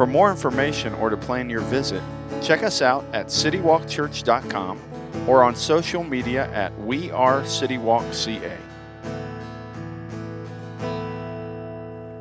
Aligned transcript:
For 0.00 0.06
more 0.06 0.30
information 0.30 0.94
or 0.94 1.10
to 1.10 1.16
plan 1.18 1.50
your 1.50 1.60
visit, 1.60 2.02
check 2.40 2.62
us 2.62 2.80
out 2.80 3.04
at 3.12 3.26
citywalkchurch.com 3.26 4.80
or 5.28 5.42
on 5.42 5.54
social 5.54 6.02
media 6.02 6.50
at 6.54 6.74
We 6.80 7.10
Are 7.10 7.42
CityWalkCA. 7.42 8.56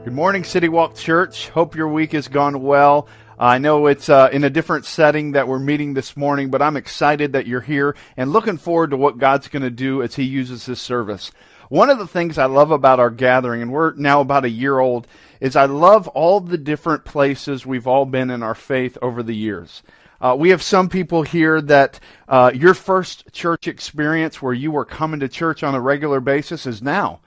Good 0.04 0.14
morning, 0.14 0.44
City 0.44 0.68
Walk 0.68 0.96
Church. 0.96 1.48
Hope 1.48 1.74
your 1.74 1.88
week 1.88 2.12
has 2.12 2.28
gone 2.28 2.62
well. 2.64 3.08
I 3.40 3.60
know 3.60 3.88
it's 3.88 4.10
uh, 4.10 4.28
in 4.34 4.44
a 4.44 4.50
different 4.50 4.84
setting 4.84 5.32
that 5.32 5.48
we're 5.48 5.58
meeting 5.58 5.94
this 5.94 6.18
morning, 6.18 6.50
but 6.50 6.62
I'm 6.62 6.76
excited 6.76 7.32
that 7.32 7.48
you're 7.48 7.62
here 7.62 7.96
and 8.18 8.34
looking 8.34 8.58
forward 8.58 8.90
to 8.90 8.98
what 8.98 9.20
God's 9.20 9.48
going 9.48 9.64
to 9.64 9.70
do 9.70 10.04
as 10.04 10.16
He 10.16 10.24
uses 10.24 10.66
this 10.66 10.82
service. 10.82 11.32
One 11.70 11.92
of 11.92 12.00
the 12.00 12.08
things 12.08 12.40
I 12.40 12.46
love 12.46 12.72
about 12.72 13.00
our 13.00 13.12
gathering, 13.12 13.62
and 13.62 13.72
we're 13.72 13.94
now 13.94 14.22
about 14.22 14.44
a 14.44 14.50
year 14.50 14.80
old, 14.80 15.06
is 15.40 15.56
I 15.56 15.66
love 15.66 16.08
all 16.08 16.40
the 16.40 16.58
different 16.58 17.06
places 17.06 17.64
we've 17.64 17.86
all 17.86 18.08
been 18.08 18.32
in 18.32 18.42
our 18.42 18.56
faith 18.56 18.98
over 19.04 19.22
the 19.22 19.36
years. 19.36 19.84
Uh, 20.20 20.36
we 20.38 20.50
have 20.50 20.64
some 20.64 20.90
people 20.90 21.22
here 21.22 21.62
that 21.62 22.00
uh, 22.28 22.52
your 22.56 22.74
first 22.74 23.32
church 23.32 23.68
experience 23.68 24.42
where 24.42 24.52
you 24.52 24.72
were 24.72 24.84
coming 24.84 25.20
to 25.20 25.30
church 25.30 25.62
on 25.62 25.76
a 25.76 25.80
regular 25.80 26.20
basis 26.20 26.66
is 26.66 26.82
now. 26.82 27.20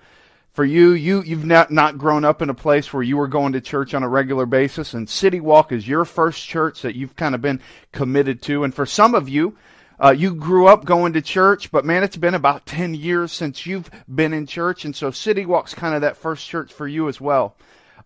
For 0.51 0.65
you, 0.65 0.91
you 0.91 1.23
you've 1.23 1.47
not, 1.47 1.71
not 1.71 1.97
grown 1.97 2.25
up 2.25 2.43
in 2.43 2.51
a 2.51 2.55
place 2.55 2.93
where 2.93 3.03
you 3.05 3.17
were 3.17 3.29
going 3.29 3.53
to 3.53 3.61
church 3.61 3.95
on 3.95 4.03
a 4.03 4.09
regular 4.09 4.45
basis, 4.45 4.93
and 4.93 5.09
City 5.09 5.39
Walk 5.39 5.71
is 5.71 5.87
your 5.87 6.05
first 6.05 6.47
church 6.47 6.83
that 6.83 6.97
you've 6.97 7.15
kind 7.15 7.37
of 7.37 7.41
been 7.41 7.61
committed 7.93 8.43
to. 8.43 8.65
And 8.65 8.75
for 8.75 8.87
some 8.87 9.15
of 9.15 9.29
you, 9.29 9.57
uh, 10.03 10.11
you 10.11 10.35
grew 10.35 10.67
up 10.67 10.85
going 10.85 11.13
to 11.13 11.23
church, 11.23 11.71
but 11.71 11.85
man, 11.85 12.03
it's 12.03 12.17
been 12.17 12.35
about 12.35 12.67
10 12.67 12.95
years 12.95 13.31
since 13.31 13.67
you've 13.67 13.89
been 14.13 14.33
in 14.33 14.47
church. 14.47 14.85
And 14.85 14.97
so 14.97 15.13
City 15.13 15.47
Walk's 15.47 15.75
kind 15.75 15.95
of 15.95 16.01
that 16.01 16.17
first 16.17 16.49
church 16.49 16.73
for 16.73 16.89
you 16.89 17.09
as 17.09 17.21
well. 17.21 17.57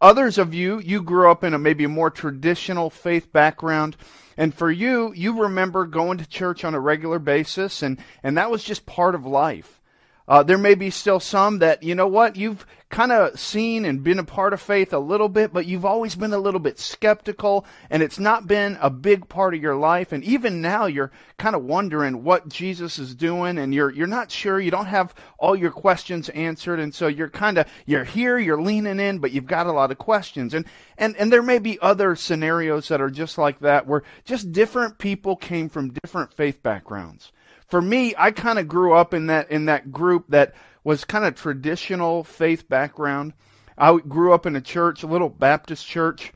Others 0.00 0.36
of 0.36 0.52
you, 0.52 0.78
you 0.78 1.02
grew 1.02 1.30
up 1.30 1.42
in 1.42 1.54
a 1.54 1.58
maybe 1.58 1.84
a 1.84 1.88
more 1.88 2.10
traditional 2.10 2.90
faith 2.90 3.32
background. 3.32 3.96
And 4.36 4.54
for 4.54 4.70
you, 4.70 5.14
you 5.14 5.42
remember 5.42 5.86
going 5.86 6.18
to 6.18 6.28
church 6.28 6.64
on 6.64 6.74
a 6.74 6.80
regular 6.80 7.18
basis, 7.18 7.82
and, 7.82 7.98
and 8.22 8.36
that 8.36 8.50
was 8.50 8.62
just 8.62 8.84
part 8.84 9.14
of 9.14 9.24
life. 9.24 9.80
Uh, 10.28 10.42
there 10.42 10.58
may 10.58 10.74
be 10.74 10.90
still 10.90 11.20
some 11.20 11.60
that, 11.60 11.82
you 11.82 11.94
know 11.94 12.08
what, 12.08 12.36
you've 12.36 12.66
kind 12.88 13.10
of 13.10 13.38
seen 13.38 13.84
and 13.84 14.04
been 14.04 14.18
a 14.18 14.24
part 14.24 14.52
of 14.52 14.60
faith 14.60 14.92
a 14.92 14.98
little 14.98 15.28
bit, 15.28 15.52
but 15.52 15.66
you've 15.66 15.84
always 15.84 16.14
been 16.14 16.32
a 16.32 16.38
little 16.38 16.60
bit 16.60 16.78
skeptical 16.78 17.66
and 17.90 18.02
it's 18.02 18.18
not 18.18 18.46
been 18.46 18.78
a 18.80 18.90
big 18.90 19.28
part 19.28 19.54
of 19.54 19.62
your 19.62 19.74
life. 19.74 20.12
And 20.12 20.22
even 20.22 20.60
now 20.60 20.86
you're 20.86 21.10
kind 21.36 21.56
of 21.56 21.64
wondering 21.64 22.22
what 22.22 22.48
Jesus 22.48 22.98
is 22.98 23.14
doing 23.14 23.58
and 23.58 23.74
you're, 23.74 23.90
you're 23.90 24.06
not 24.06 24.30
sure. 24.30 24.60
You 24.60 24.70
don't 24.70 24.86
have 24.86 25.14
all 25.38 25.56
your 25.56 25.72
questions 25.72 26.28
answered. 26.28 26.78
And 26.78 26.94
so 26.94 27.08
you're 27.08 27.28
kind 27.28 27.58
of, 27.58 27.66
you're 27.86 28.04
here, 28.04 28.38
you're 28.38 28.62
leaning 28.62 29.00
in, 29.00 29.18
but 29.18 29.32
you've 29.32 29.46
got 29.46 29.66
a 29.66 29.72
lot 29.72 29.90
of 29.90 29.98
questions. 29.98 30.54
And, 30.54 30.64
and, 30.96 31.16
and 31.16 31.32
there 31.32 31.42
may 31.42 31.58
be 31.58 31.80
other 31.80 32.14
scenarios 32.14 32.86
that 32.88 33.00
are 33.00 33.10
just 33.10 33.36
like 33.36 33.58
that 33.60 33.88
where 33.88 34.04
just 34.24 34.52
different 34.52 34.98
people 34.98 35.34
came 35.34 35.68
from 35.68 35.92
different 35.92 36.32
faith 36.32 36.62
backgrounds 36.62 37.32
for 37.68 37.82
me, 37.82 38.14
I 38.16 38.30
kind 38.30 38.58
of 38.58 38.68
grew 38.68 38.94
up 38.94 39.12
in 39.12 39.26
that 39.26 39.50
in 39.50 39.66
that 39.66 39.90
group 39.90 40.26
that 40.28 40.54
was 40.86 41.04
kind 41.04 41.24
of 41.24 41.34
traditional 41.34 42.22
faith 42.22 42.68
background. 42.68 43.32
I 43.76 43.98
grew 43.98 44.32
up 44.32 44.46
in 44.46 44.54
a 44.54 44.60
church, 44.60 45.02
a 45.02 45.08
little 45.08 45.28
Baptist 45.28 45.84
church 45.84 46.32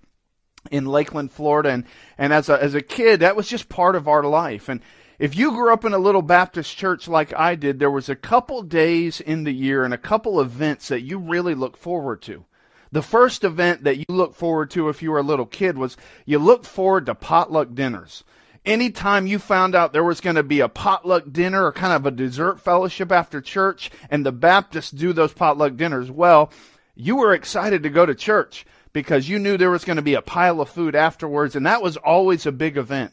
in 0.73 0.87
Lakeland, 0.87 1.31
Florida, 1.31 1.71
and 1.71 1.85
and 2.19 2.33
as 2.33 2.49
a 2.49 2.61
as 2.61 2.75
a 2.75 2.83
kid, 2.83 3.21
that 3.21 3.37
was 3.37 3.47
just 3.47 3.69
part 3.69 3.95
of 3.95 4.09
our 4.09 4.25
life. 4.25 4.69
And 4.69 4.81
if 5.21 5.37
you 5.37 5.53
grew 5.53 5.73
up 5.73 5.85
in 5.85 5.93
a 5.93 5.99
little 5.99 6.21
Baptist 6.21 6.77
church 6.77 7.07
like 7.07 7.33
I 7.39 7.55
did, 7.55 7.79
there 7.79 7.93
was 7.93 8.09
a 8.09 8.17
couple 8.17 8.63
days 8.63 9.21
in 9.21 9.45
the 9.45 9.53
year 9.53 9.85
and 9.85 9.95
a 9.95 9.99
couple 9.99 10.41
events 10.41 10.89
that 10.89 11.03
you 11.03 11.19
really 11.19 11.55
look 11.55 11.77
forward 11.77 12.21
to. 12.23 12.45
The 12.91 13.03
first 13.03 13.45
event 13.45 13.85
that 13.85 13.99
you 13.99 14.05
look 14.09 14.35
forward 14.35 14.73
to 14.73 14.89
if 14.89 15.01
you 15.01 15.13
were 15.13 15.21
a 15.21 15.23
little 15.23 15.47
kid 15.47 15.79
was 15.79 15.97
you 16.27 16.41
look 16.41 16.65
forward 16.65 17.07
to 17.07 17.15
potluck 17.15 17.73
dinners 17.73 18.25
anytime 18.65 19.27
you 19.27 19.39
found 19.39 19.75
out 19.75 19.93
there 19.93 20.05
was 20.05 20.21
going 20.21 20.37
to 20.37 20.43
be 20.43 20.61
a 20.61 20.69
potluck 20.69 21.25
dinner 21.31 21.65
or 21.65 21.73
kind 21.73 21.93
of 21.93 22.07
a 22.07 22.11
dessert 22.11 22.61
fellowship 22.61 23.13
after 23.13 23.41
church, 23.41 23.91
and 24.11 24.25
the 24.25 24.33
Baptists 24.33 24.91
do 24.91 25.13
those 25.13 25.33
potluck 25.33 25.77
dinners 25.77 26.11
well, 26.11 26.53
you 26.95 27.17
were 27.17 27.35
excited 27.35 27.83
to 27.83 27.91
go 27.91 28.05
to 28.05 28.15
church 28.15 28.67
because 28.93 29.29
you 29.29 29.39
knew 29.39 29.57
there 29.57 29.71
was 29.71 29.85
going 29.85 29.97
to 29.97 30.03
be 30.03 30.15
a 30.15 30.23
pile 30.23 30.61
of 30.61 30.69
food 30.69 30.95
afterwards, 30.95 31.57
and 31.57 31.67
that 31.67 31.83
was 31.83 31.97
always 31.97 32.47
a 32.47 32.53
big 32.53 32.77
event. 32.77 33.13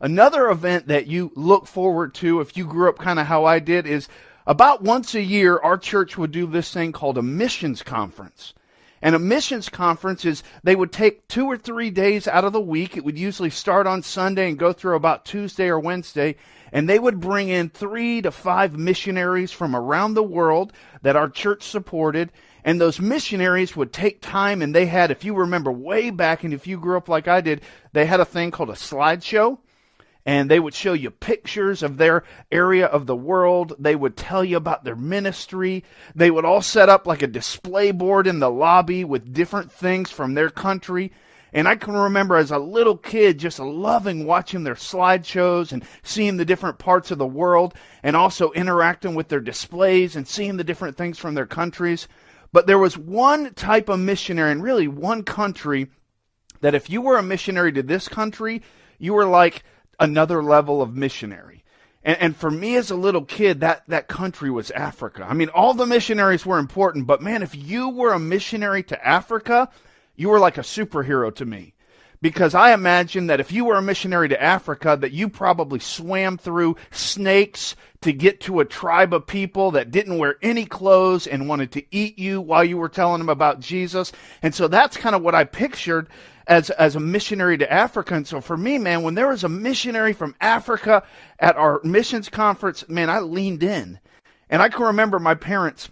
Another 0.00 0.50
event 0.50 0.88
that 0.88 1.06
you 1.06 1.32
look 1.34 1.66
forward 1.66 2.14
to 2.14 2.40
if 2.40 2.56
you 2.56 2.66
grew 2.66 2.88
up 2.88 2.98
kind 2.98 3.18
of 3.18 3.26
how 3.26 3.44
I 3.44 3.58
did 3.58 3.86
is 3.86 4.08
about 4.46 4.82
once 4.82 5.14
a 5.14 5.22
year, 5.22 5.58
our 5.58 5.78
church 5.78 6.16
would 6.16 6.30
do 6.30 6.46
this 6.46 6.72
thing 6.72 6.92
called 6.92 7.18
a 7.18 7.22
missions 7.22 7.82
conference. 7.82 8.54
And 9.06 9.14
a 9.14 9.20
missions 9.20 9.68
conference 9.68 10.24
is 10.24 10.42
they 10.64 10.74
would 10.74 10.90
take 10.90 11.28
two 11.28 11.46
or 11.46 11.56
three 11.56 11.90
days 11.90 12.26
out 12.26 12.44
of 12.44 12.52
the 12.52 12.60
week. 12.60 12.96
It 12.96 13.04
would 13.04 13.16
usually 13.16 13.50
start 13.50 13.86
on 13.86 14.02
Sunday 14.02 14.48
and 14.48 14.58
go 14.58 14.72
through 14.72 14.96
about 14.96 15.24
Tuesday 15.24 15.68
or 15.68 15.78
Wednesday. 15.78 16.34
And 16.72 16.88
they 16.88 16.98
would 16.98 17.20
bring 17.20 17.48
in 17.48 17.68
three 17.68 18.20
to 18.22 18.32
five 18.32 18.76
missionaries 18.76 19.52
from 19.52 19.76
around 19.76 20.14
the 20.14 20.24
world 20.24 20.72
that 21.02 21.14
our 21.14 21.28
church 21.28 21.62
supported. 21.62 22.32
And 22.64 22.80
those 22.80 22.98
missionaries 22.98 23.76
would 23.76 23.92
take 23.92 24.20
time 24.22 24.60
and 24.60 24.74
they 24.74 24.86
had, 24.86 25.12
if 25.12 25.24
you 25.24 25.36
remember 25.36 25.70
way 25.70 26.10
back 26.10 26.42
and 26.42 26.52
if 26.52 26.66
you 26.66 26.76
grew 26.76 26.96
up 26.96 27.08
like 27.08 27.28
I 27.28 27.40
did, 27.40 27.60
they 27.92 28.06
had 28.06 28.18
a 28.18 28.24
thing 28.24 28.50
called 28.50 28.70
a 28.70 28.72
slideshow 28.72 29.58
and 30.26 30.50
they 30.50 30.58
would 30.58 30.74
show 30.74 30.92
you 30.92 31.10
pictures 31.10 31.84
of 31.84 31.96
their 31.96 32.24
area 32.50 32.86
of 32.86 33.06
the 33.06 33.14
world. 33.14 33.74
They 33.78 33.94
would 33.94 34.16
tell 34.16 34.44
you 34.44 34.56
about 34.56 34.82
their 34.82 34.96
ministry. 34.96 35.84
They 36.16 36.32
would 36.32 36.44
all 36.44 36.62
set 36.62 36.88
up 36.88 37.06
like 37.06 37.22
a 37.22 37.28
display 37.28 37.92
board 37.92 38.26
in 38.26 38.40
the 38.40 38.50
lobby 38.50 39.04
with 39.04 39.32
different 39.32 39.70
things 39.70 40.10
from 40.10 40.34
their 40.34 40.50
country. 40.50 41.12
And 41.52 41.68
I 41.68 41.76
can 41.76 41.94
remember 41.94 42.36
as 42.36 42.50
a 42.50 42.58
little 42.58 42.96
kid 42.96 43.38
just 43.38 43.60
loving 43.60 44.26
watching 44.26 44.64
their 44.64 44.74
slideshows 44.74 45.70
and 45.70 45.84
seeing 46.02 46.36
the 46.36 46.44
different 46.44 46.78
parts 46.78 47.12
of 47.12 47.18
the 47.18 47.26
world 47.26 47.74
and 48.02 48.16
also 48.16 48.50
interacting 48.50 49.14
with 49.14 49.28
their 49.28 49.40
displays 49.40 50.16
and 50.16 50.26
seeing 50.26 50.56
the 50.56 50.64
different 50.64 50.96
things 50.96 51.20
from 51.20 51.34
their 51.34 51.46
countries. 51.46 52.08
But 52.52 52.66
there 52.66 52.80
was 52.80 52.98
one 52.98 53.54
type 53.54 53.88
of 53.88 54.00
missionary 54.00 54.50
and 54.50 54.62
really 54.62 54.88
one 54.88 55.22
country 55.22 55.86
that 56.62 56.74
if 56.74 56.90
you 56.90 57.00
were 57.00 57.16
a 57.16 57.22
missionary 57.22 57.70
to 57.72 57.82
this 57.84 58.08
country, 58.08 58.62
you 58.98 59.14
were 59.14 59.26
like 59.26 59.62
another 59.98 60.42
level 60.42 60.82
of 60.82 60.96
missionary. 60.96 61.64
And, 62.02 62.18
and 62.18 62.36
for 62.36 62.50
me 62.50 62.76
as 62.76 62.90
a 62.90 62.96
little 62.96 63.24
kid, 63.24 63.60
that, 63.60 63.82
that 63.88 64.08
country 64.08 64.50
was 64.50 64.70
Africa. 64.70 65.26
I 65.28 65.34
mean, 65.34 65.48
all 65.48 65.74
the 65.74 65.86
missionaries 65.86 66.46
were 66.46 66.58
important, 66.58 67.06
but 67.06 67.22
man, 67.22 67.42
if 67.42 67.54
you 67.54 67.88
were 67.88 68.12
a 68.12 68.18
missionary 68.18 68.82
to 68.84 69.06
Africa, 69.06 69.68
you 70.14 70.28
were 70.28 70.38
like 70.38 70.58
a 70.58 70.62
superhero 70.62 71.34
to 71.34 71.44
me 71.44 71.74
because 72.22 72.54
I 72.54 72.72
imagine 72.72 73.26
that 73.28 73.40
if 73.40 73.52
you 73.52 73.64
were 73.64 73.76
a 73.76 73.82
missionary 73.82 74.28
to 74.30 74.42
Africa, 74.42 74.96
that 75.00 75.12
you 75.12 75.28
probably 75.28 75.78
swam 75.78 76.38
through 76.38 76.76
snakes 76.90 77.76
to 78.02 78.12
get 78.12 78.40
to 78.42 78.60
a 78.60 78.64
tribe 78.64 79.12
of 79.12 79.26
people 79.26 79.72
that 79.72 79.90
didn't 79.90 80.18
wear 80.18 80.36
any 80.42 80.64
clothes 80.64 81.26
and 81.26 81.48
wanted 81.48 81.72
to 81.72 81.84
eat 81.90 82.18
you 82.18 82.40
while 82.40 82.64
you 82.64 82.78
were 82.78 82.88
telling 82.88 83.18
them 83.18 83.28
about 83.28 83.60
Jesus. 83.60 84.12
And 84.42 84.54
so 84.54 84.68
that's 84.68 84.96
kind 84.96 85.14
of 85.14 85.22
what 85.22 85.34
I 85.34 85.44
pictured 85.44 86.08
as 86.46 86.70
as 86.70 86.96
a 86.96 87.00
missionary 87.00 87.58
to 87.58 87.72
Africa. 87.72 88.14
And 88.14 88.26
so 88.26 88.40
for 88.40 88.56
me, 88.56 88.78
man, 88.78 89.02
when 89.02 89.14
there 89.14 89.28
was 89.28 89.44
a 89.44 89.48
missionary 89.48 90.12
from 90.12 90.34
Africa 90.40 91.02
at 91.38 91.56
our 91.56 91.80
missions 91.82 92.28
conference, 92.28 92.88
man, 92.88 93.10
I 93.10 93.20
leaned 93.20 93.62
in. 93.62 93.98
And 94.48 94.62
I 94.62 94.68
can 94.68 94.86
remember 94.86 95.18
my 95.18 95.34
parents 95.34 95.90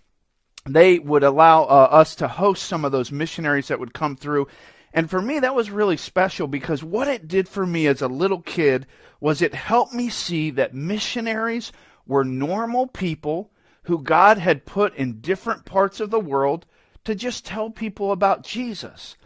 they 0.66 0.98
would 0.98 1.24
allow 1.24 1.64
uh, 1.64 1.88
us 1.90 2.14
to 2.16 2.28
host 2.28 2.64
some 2.64 2.84
of 2.84 2.92
those 2.92 3.12
missionaries 3.12 3.68
that 3.68 3.80
would 3.80 3.92
come 3.92 4.16
through. 4.16 4.48
And 4.94 5.10
for 5.10 5.20
me, 5.20 5.40
that 5.40 5.54
was 5.54 5.70
really 5.70 5.96
special 5.96 6.46
because 6.46 6.82
what 6.82 7.08
it 7.08 7.28
did 7.28 7.48
for 7.48 7.66
me 7.66 7.86
as 7.86 8.00
a 8.00 8.08
little 8.08 8.40
kid 8.40 8.86
was 9.20 9.42
it 9.42 9.54
helped 9.54 9.92
me 9.92 10.08
see 10.08 10.50
that 10.52 10.74
missionaries 10.74 11.72
were 12.06 12.24
normal 12.24 12.86
people 12.86 13.50
who 13.84 14.02
God 14.02 14.38
had 14.38 14.64
put 14.64 14.94
in 14.96 15.20
different 15.20 15.64
parts 15.64 16.00
of 16.00 16.10
the 16.10 16.20
world 16.20 16.64
to 17.04 17.14
just 17.14 17.44
tell 17.44 17.70
people 17.70 18.12
about 18.12 18.44
Jesus. 18.44 19.16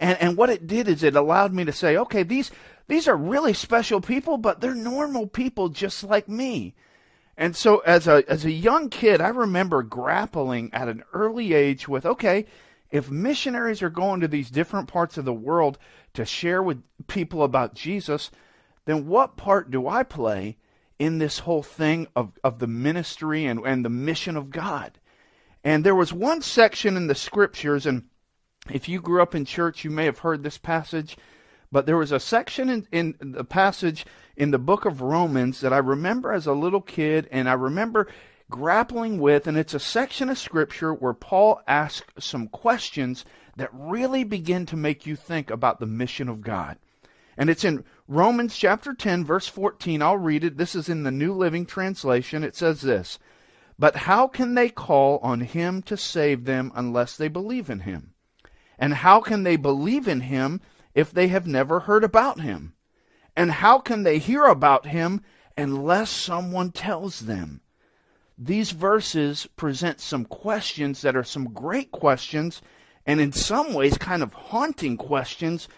And, 0.00 0.18
and 0.20 0.36
what 0.36 0.50
it 0.50 0.66
did 0.66 0.88
is 0.88 1.02
it 1.02 1.14
allowed 1.14 1.52
me 1.52 1.64
to 1.66 1.72
say, 1.72 1.96
okay, 1.96 2.22
these, 2.22 2.50
these 2.88 3.06
are 3.06 3.16
really 3.16 3.52
special 3.52 4.00
people, 4.00 4.38
but 4.38 4.60
they're 4.60 4.74
normal 4.74 5.26
people 5.26 5.68
just 5.68 6.02
like 6.02 6.28
me. 6.28 6.74
And 7.36 7.54
so 7.54 7.78
as 7.80 8.08
a, 8.08 8.24
as 8.26 8.44
a 8.44 8.50
young 8.50 8.88
kid, 8.88 9.20
I 9.20 9.28
remember 9.28 9.82
grappling 9.82 10.70
at 10.72 10.88
an 10.88 11.04
early 11.12 11.52
age 11.52 11.86
with, 11.86 12.04
okay, 12.04 12.46
if 12.90 13.10
missionaries 13.10 13.82
are 13.82 13.90
going 13.90 14.20
to 14.20 14.28
these 14.28 14.50
different 14.50 14.88
parts 14.88 15.16
of 15.16 15.24
the 15.24 15.32
world 15.32 15.78
to 16.14 16.24
share 16.24 16.62
with 16.62 16.82
people 17.06 17.42
about 17.42 17.74
Jesus, 17.74 18.30
then 18.86 19.06
what 19.06 19.36
part 19.36 19.70
do 19.70 19.86
I 19.86 20.02
play 20.02 20.56
in 20.98 21.18
this 21.18 21.40
whole 21.40 21.62
thing 21.62 22.08
of, 22.16 22.32
of 22.42 22.58
the 22.58 22.66
ministry 22.66 23.44
and, 23.44 23.60
and 23.60 23.84
the 23.84 23.90
mission 23.90 24.36
of 24.36 24.50
God? 24.50 24.98
And 25.62 25.84
there 25.84 25.94
was 25.94 26.12
one 26.12 26.40
section 26.40 26.96
in 26.96 27.06
the 27.06 27.14
scriptures, 27.14 27.86
and 27.86 28.09
if 28.68 28.88
you 28.88 29.00
grew 29.00 29.22
up 29.22 29.34
in 29.34 29.44
church, 29.44 29.84
you 29.84 29.90
may 29.90 30.04
have 30.04 30.18
heard 30.18 30.42
this 30.42 30.58
passage, 30.58 31.16
but 31.72 31.86
there 31.86 31.96
was 31.96 32.12
a 32.12 32.20
section 32.20 32.68
in, 32.68 32.86
in 32.92 33.14
the 33.20 33.44
passage 33.44 34.04
in 34.36 34.50
the 34.50 34.58
book 34.58 34.84
of 34.84 35.00
Romans 35.00 35.60
that 35.60 35.72
I 35.72 35.78
remember 35.78 36.32
as 36.32 36.46
a 36.46 36.52
little 36.52 36.80
kid, 36.80 37.28
and 37.30 37.48
I 37.48 37.54
remember 37.54 38.08
grappling 38.50 39.18
with, 39.18 39.46
and 39.46 39.56
it's 39.56 39.74
a 39.74 39.80
section 39.80 40.28
of 40.28 40.38
scripture 40.38 40.92
where 40.92 41.14
Paul 41.14 41.60
asks 41.66 42.24
some 42.24 42.48
questions 42.48 43.24
that 43.56 43.70
really 43.72 44.24
begin 44.24 44.66
to 44.66 44.76
make 44.76 45.06
you 45.06 45.16
think 45.16 45.50
about 45.50 45.80
the 45.80 45.86
mission 45.86 46.28
of 46.28 46.42
God. 46.42 46.76
And 47.36 47.48
it's 47.48 47.64
in 47.64 47.84
Romans 48.08 48.56
chapter 48.56 48.92
10, 48.92 49.24
verse 49.24 49.46
14. 49.46 50.02
I'll 50.02 50.16
read 50.16 50.44
it. 50.44 50.56
This 50.56 50.74
is 50.74 50.88
in 50.88 51.04
the 51.04 51.10
New 51.10 51.32
Living 51.32 51.64
Translation. 51.64 52.44
It 52.44 52.56
says 52.56 52.82
this 52.82 53.18
But 53.78 53.96
how 53.96 54.26
can 54.26 54.54
they 54.54 54.68
call 54.68 55.18
on 55.18 55.40
him 55.40 55.80
to 55.82 55.96
save 55.96 56.44
them 56.44 56.72
unless 56.74 57.16
they 57.16 57.28
believe 57.28 57.70
in 57.70 57.80
him? 57.80 58.09
And 58.80 58.94
how 58.94 59.20
can 59.20 59.42
they 59.42 59.56
believe 59.56 60.08
in 60.08 60.22
him 60.22 60.62
if 60.94 61.12
they 61.12 61.28
have 61.28 61.46
never 61.46 61.80
heard 61.80 62.02
about 62.02 62.40
him? 62.40 62.72
And 63.36 63.52
how 63.52 63.78
can 63.78 64.02
they 64.02 64.18
hear 64.18 64.46
about 64.46 64.86
him 64.86 65.22
unless 65.56 66.08
someone 66.08 66.72
tells 66.72 67.20
them? 67.20 67.60
These 68.38 68.70
verses 68.70 69.46
present 69.56 70.00
some 70.00 70.24
questions 70.24 71.02
that 71.02 71.14
are 71.14 71.22
some 71.22 71.52
great 71.52 71.92
questions, 71.92 72.62
and 73.04 73.20
in 73.20 73.32
some 73.32 73.74
ways, 73.74 73.98
kind 73.98 74.22
of 74.22 74.32
haunting 74.32 74.96
questions. 74.96 75.68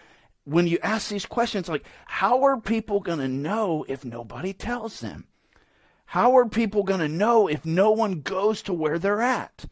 When 0.45 0.65
you 0.65 0.79
ask 0.81 1.09
these 1.09 1.25
questions, 1.25 1.67
like, 1.67 1.85
how 2.05 2.43
are 2.43 2.59
people 2.59 3.01
going 3.01 3.19
to 3.19 3.27
know 3.27 3.85
if 3.89 4.05
nobody 4.05 4.53
tells 4.53 5.01
them? 5.01 5.27
How 6.05 6.37
are 6.37 6.47
people 6.47 6.83
going 6.83 7.01
to 7.01 7.09
know 7.09 7.47
if 7.47 7.65
no 7.65 7.91
one 7.91 8.21
goes 8.21 8.61
to 8.63 8.73
where 8.73 8.97
they're 8.97 9.21
at? 9.21 9.65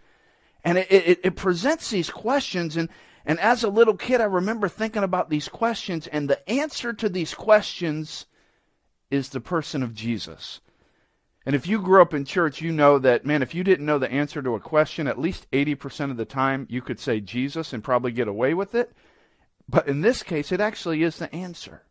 And 0.66 0.78
it, 0.78 0.92
it, 0.92 1.20
it 1.24 1.36
presents 1.38 1.90
these 1.90 2.10
questions, 2.10 2.76
and, 2.76 2.90
and 3.26 3.40
as 3.40 3.64
a 3.64 3.70
little 3.70 3.96
kid, 3.96 4.22
I 4.22 4.26
remember 4.26 4.68
thinking 4.68 5.04
about 5.04 5.30
these 5.30 5.48
questions, 5.48 6.08
and 6.08 6.30
the 6.30 6.50
answer 6.50 6.94
to 6.94 7.10
these 7.10 7.34
questions 7.34 8.26
is 9.10 9.30
the 9.30 9.42
person 9.42 9.84
of 9.84 9.94
Jesus. 9.94 10.62
And 11.46 11.56
if 11.56 11.68
you 11.68 11.82
grew 11.82 12.02
up 12.02 12.14
in 12.14 12.26
church, 12.26 12.62
you 12.62 12.72
know 12.72 13.00
that, 13.00 13.26
man, 13.26 13.42
if 13.42 13.56
you 13.56 13.64
didn't 13.64 13.86
know 13.86 13.98
the 13.98 14.12
answer 14.12 14.42
to 14.42 14.56
a 14.56 14.60
question, 14.60 15.08
at 15.08 15.20
least 15.20 15.50
80% 15.52 16.12
of 16.12 16.18
the 16.18 16.26
time 16.26 16.68
you 16.70 16.82
could 16.82 17.00
say 17.00 17.20
Jesus 17.20 17.74
and 17.74 17.84
probably 17.84 18.12
get 18.12 18.28
away 18.28 18.54
with 18.54 18.76
it. 18.76 18.92
But 19.68 19.88
in 19.88 20.02
this 20.02 20.22
case, 20.22 20.52
it 20.52 20.62
actually 20.62 21.02
is 21.02 21.18
the 21.18 21.34
answer. 21.34 21.84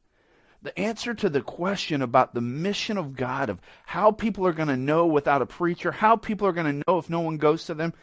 The 0.63 0.79
answer 0.79 1.15
to 1.15 1.29
the 1.29 1.41
question 1.41 2.03
about 2.03 2.35
the 2.35 2.41
mission 2.41 2.97
of 2.97 3.17
God, 3.17 3.49
of 3.49 3.61
how 3.87 4.13
people 4.13 4.47
are 4.47 4.53
going 4.53 4.69
to 4.69 4.77
know 4.77 5.07
without 5.07 5.43
a 5.43 5.47
preacher, 5.47 5.91
how 5.91 6.17
people 6.17 6.47
are 6.47 6.53
going 6.53 6.81
to 6.81 6.85
know 6.87 6.99
if 6.99 7.09
no 7.09 7.21
one 7.21 7.39
goes 7.39 7.65
to 7.65 7.75
them, 7.75 7.95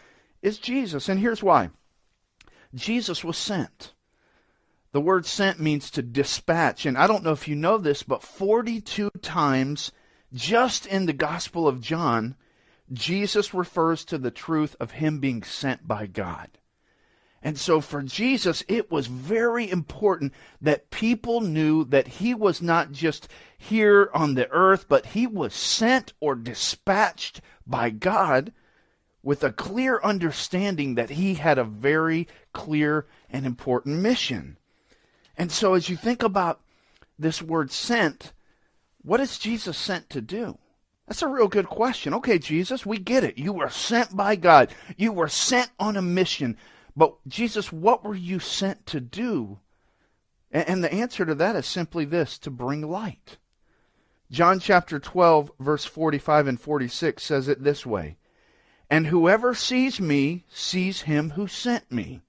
is 0.42 0.58
Jesus. 0.58 1.08
And 1.08 1.20
here's 1.20 1.44
why 1.44 1.70
Jesus 2.78 3.24
was 3.24 3.38
sent. 3.38 3.94
The 4.92 5.02
word 5.02 5.26
sent 5.26 5.60
means 5.60 5.92
to 5.92 6.02
dispatch. 6.02 6.86
And 6.86 6.98
I 6.98 7.08
don't 7.08 7.24
know 7.24 7.32
if 7.32 7.48
you 7.48 7.56
know 7.56 7.78
this, 7.78 8.04
but 8.04 8.24
42 8.24 9.10
times 9.22 9.92
just 10.34 10.86
in 10.86 11.06
the 11.06 11.14
Gospel 11.14 11.68
of 11.68 11.82
John, 11.82 12.36
Jesus 12.92 13.54
refers 13.54 14.06
to 14.06 14.18
the 14.18 14.32
truth 14.32 14.76
of 14.80 14.92
him 14.92 15.20
being 15.20 15.44
sent 15.44 15.88
by 15.88 16.06
God. 16.06 16.50
And 17.44 17.58
so 17.58 17.82
for 17.82 18.02
Jesus, 18.02 18.64
it 18.68 18.90
was 18.90 19.08
very 19.08 19.70
important 19.70 20.34
that 20.62 20.90
people 20.90 21.42
knew 21.42 21.84
that 21.86 22.08
he 22.08 22.34
was 22.34 22.62
not 22.62 22.92
just 22.92 23.28
here 23.58 24.10
on 24.14 24.34
the 24.34 24.50
earth, 24.50 24.88
but 24.90 25.08
he 25.08 25.28
was 25.28 25.54
sent 25.54 26.14
or 26.20 26.36
dispatched 26.36 27.42
by 27.66 27.90
God 27.90 28.52
with 29.24 29.44
a 29.44 29.52
clear 29.52 30.00
understanding 30.04 30.96
that 30.96 31.10
he 31.10 31.36
had 31.36 31.58
a 31.58 31.64
very 31.64 32.28
clear 32.54 33.06
and 33.30 33.46
important 33.46 34.00
mission. 34.00 34.58
And 35.38 35.52
so 35.52 35.74
as 35.74 35.90
you 35.90 35.98
think 35.98 36.24
about 36.24 36.62
this 37.20 37.42
word 37.42 37.72
sent, 37.72 38.34
what 39.02 39.20
is 39.20 39.38
Jesus 39.38 39.78
sent 39.78 40.10
to 40.12 40.22
do? 40.22 40.58
That's 41.08 41.22
a 41.22 41.28
real 41.28 41.48
good 41.48 41.68
question. 41.68 42.14
Okay, 42.16 42.38
Jesus, 42.38 42.86
we 42.86 42.98
get 42.98 43.24
it. 43.24 43.38
You 43.38 43.54
were 43.54 43.70
sent 43.70 44.16
by 44.16 44.36
God. 44.36 44.74
You 44.98 45.14
were 45.14 45.30
sent 45.30 45.72
on 45.80 45.96
a 45.96 46.02
mission. 46.02 46.58
But 46.96 47.16
Jesus, 47.28 47.72
what 47.72 48.04
were 48.04 48.16
you 48.16 48.40
sent 48.40 48.86
to 48.88 49.00
do? 49.00 49.60
And 50.52 50.84
the 50.84 50.94
answer 50.94 51.26
to 51.26 51.36
that 51.36 51.56
is 51.56 51.66
simply 51.66 52.06
this 52.06 52.38
to 52.40 52.50
bring 52.50 52.82
light. 52.82 53.38
John 54.32 54.60
chapter 54.60 55.00
12, 55.00 55.52
verse 55.60 55.86
45 55.86 56.48
and 56.48 56.60
46 56.60 57.24
says 57.24 57.48
it 57.48 57.64
this 57.64 57.86
way 57.86 58.18
and 58.90 59.08
whoever 59.08 59.54
sees 59.54 60.00
me 60.00 60.44
sees 60.50 61.02
him 61.02 61.32
who 61.32 61.48
sent 61.48 61.92
me. 61.92 62.22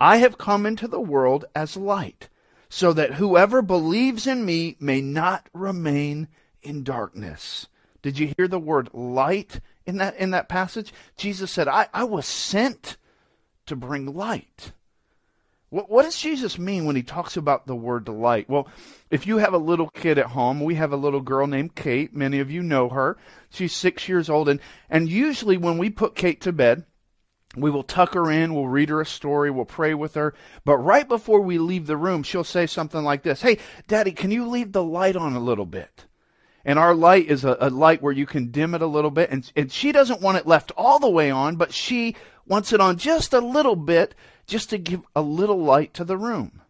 I 0.00 0.18
have 0.18 0.38
come 0.38 0.66
into 0.66 0.88
the 0.88 1.00
world 1.00 1.44
as 1.54 1.76
light, 1.76 2.28
so 2.68 2.92
that 2.92 3.14
whoever 3.14 3.62
believes 3.62 4.26
in 4.26 4.44
me 4.44 4.76
may 4.80 5.00
not 5.00 5.48
remain 5.52 6.28
in 6.62 6.82
darkness. 6.82 7.68
Did 8.02 8.18
you 8.18 8.32
hear 8.36 8.48
the 8.48 8.58
word 8.58 8.90
light 8.92 9.60
in 9.86 9.98
that 9.98 10.16
in 10.16 10.32
that 10.32 10.48
passage? 10.48 10.92
Jesus 11.16 11.50
said, 11.50 11.68
I, 11.68 11.88
I 11.94 12.04
was 12.04 12.26
sent 12.26 12.96
to 13.66 13.76
bring 13.76 14.14
light. 14.14 14.72
What, 15.72 15.88
what 15.88 16.02
does 16.02 16.20
Jesus 16.20 16.58
mean 16.58 16.84
when 16.84 16.96
he 16.96 17.02
talks 17.02 17.38
about 17.38 17.66
the 17.66 17.74
word 17.74 18.04
delight? 18.04 18.46
Well, 18.46 18.68
if 19.10 19.26
you 19.26 19.38
have 19.38 19.54
a 19.54 19.58
little 19.58 19.88
kid 19.88 20.18
at 20.18 20.26
home, 20.26 20.60
we 20.60 20.74
have 20.74 20.92
a 20.92 20.98
little 20.98 21.22
girl 21.22 21.46
named 21.46 21.74
Kate. 21.74 22.14
Many 22.14 22.40
of 22.40 22.50
you 22.50 22.62
know 22.62 22.90
her. 22.90 23.16
She's 23.48 23.74
six 23.74 24.06
years 24.06 24.28
old. 24.28 24.50
And, 24.50 24.60
and 24.90 25.08
usually 25.08 25.56
when 25.56 25.78
we 25.78 25.88
put 25.88 26.14
Kate 26.14 26.42
to 26.42 26.52
bed, 26.52 26.84
we 27.56 27.70
will 27.70 27.84
tuck 27.84 28.12
her 28.12 28.30
in, 28.30 28.54
we'll 28.54 28.68
read 28.68 28.90
her 28.90 29.00
a 29.00 29.06
story, 29.06 29.50
we'll 29.50 29.64
pray 29.64 29.94
with 29.94 30.12
her. 30.12 30.34
But 30.66 30.76
right 30.76 31.08
before 31.08 31.40
we 31.40 31.56
leave 31.56 31.86
the 31.86 31.96
room, 31.96 32.22
she'll 32.22 32.44
say 32.44 32.66
something 32.66 33.02
like 33.02 33.22
this 33.22 33.40
Hey, 33.40 33.56
Daddy, 33.88 34.12
can 34.12 34.30
you 34.30 34.46
leave 34.48 34.72
the 34.72 34.84
light 34.84 35.16
on 35.16 35.32
a 35.32 35.40
little 35.40 35.66
bit? 35.66 36.04
And 36.66 36.78
our 36.78 36.94
light 36.94 37.28
is 37.28 37.44
a, 37.44 37.56
a, 37.60 37.70
light 37.70 38.02
where 38.02 38.12
you 38.12 38.26
can 38.26 38.50
dim 38.50 38.74
it 38.74 38.82
a 38.82 38.86
little 38.86 39.10
bit. 39.10 39.30
And, 39.30 39.50
and 39.56 39.72
she 39.72 39.90
doesn't 39.90 40.20
want 40.20 40.36
it 40.36 40.46
left 40.46 40.70
all 40.76 40.98
the 40.98 41.10
way 41.10 41.30
on, 41.30 41.56
but 41.56 41.72
she 41.72 42.14
wants 42.46 42.72
it 42.72 42.80
on 42.80 42.96
just 42.96 43.32
a 43.32 43.40
little 43.40 43.76
bit 43.76 44.14
just 44.46 44.70
to 44.70 44.78
give 44.78 45.02
a 45.14 45.22
little 45.22 45.58
light 45.58 45.94
to 45.94 46.04
the 46.04 46.16
room. 46.16 46.62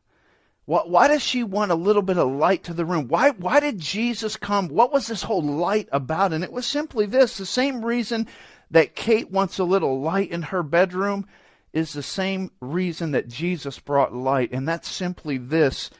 Why, 0.64 0.80
why 0.84 1.08
does 1.08 1.22
she 1.22 1.42
want 1.42 1.72
a 1.72 1.76
little 1.76 2.02
bit 2.02 2.18
of 2.18 2.30
light 2.30 2.64
to 2.64 2.74
the 2.74 2.84
room? 2.84 3.08
Why, 3.08 3.30
why 3.30 3.60
did 3.60 3.78
Jesus 3.78 4.36
come? 4.36 4.68
What 4.68 4.92
was 4.92 5.06
this 5.06 5.22
whole 5.22 5.42
light 5.42 5.88
about? 5.90 6.32
And 6.32 6.44
it 6.44 6.52
was 6.52 6.66
simply 6.66 7.06
this 7.06 7.36
the 7.36 7.46
same 7.46 7.84
reason 7.84 8.28
that 8.70 8.94
Kate 8.94 9.30
wants 9.30 9.58
a 9.58 9.64
little 9.64 10.00
light 10.00 10.30
in 10.30 10.42
her 10.42 10.62
bedroom 10.62 11.26
is 11.72 11.92
the 11.92 12.02
same 12.02 12.50
reason 12.60 13.12
that 13.12 13.28
Jesus 13.28 13.78
brought 13.78 14.14
light. 14.14 14.52
And 14.52 14.68
that's 14.68 14.88
simply 14.88 15.38
this 15.38 15.90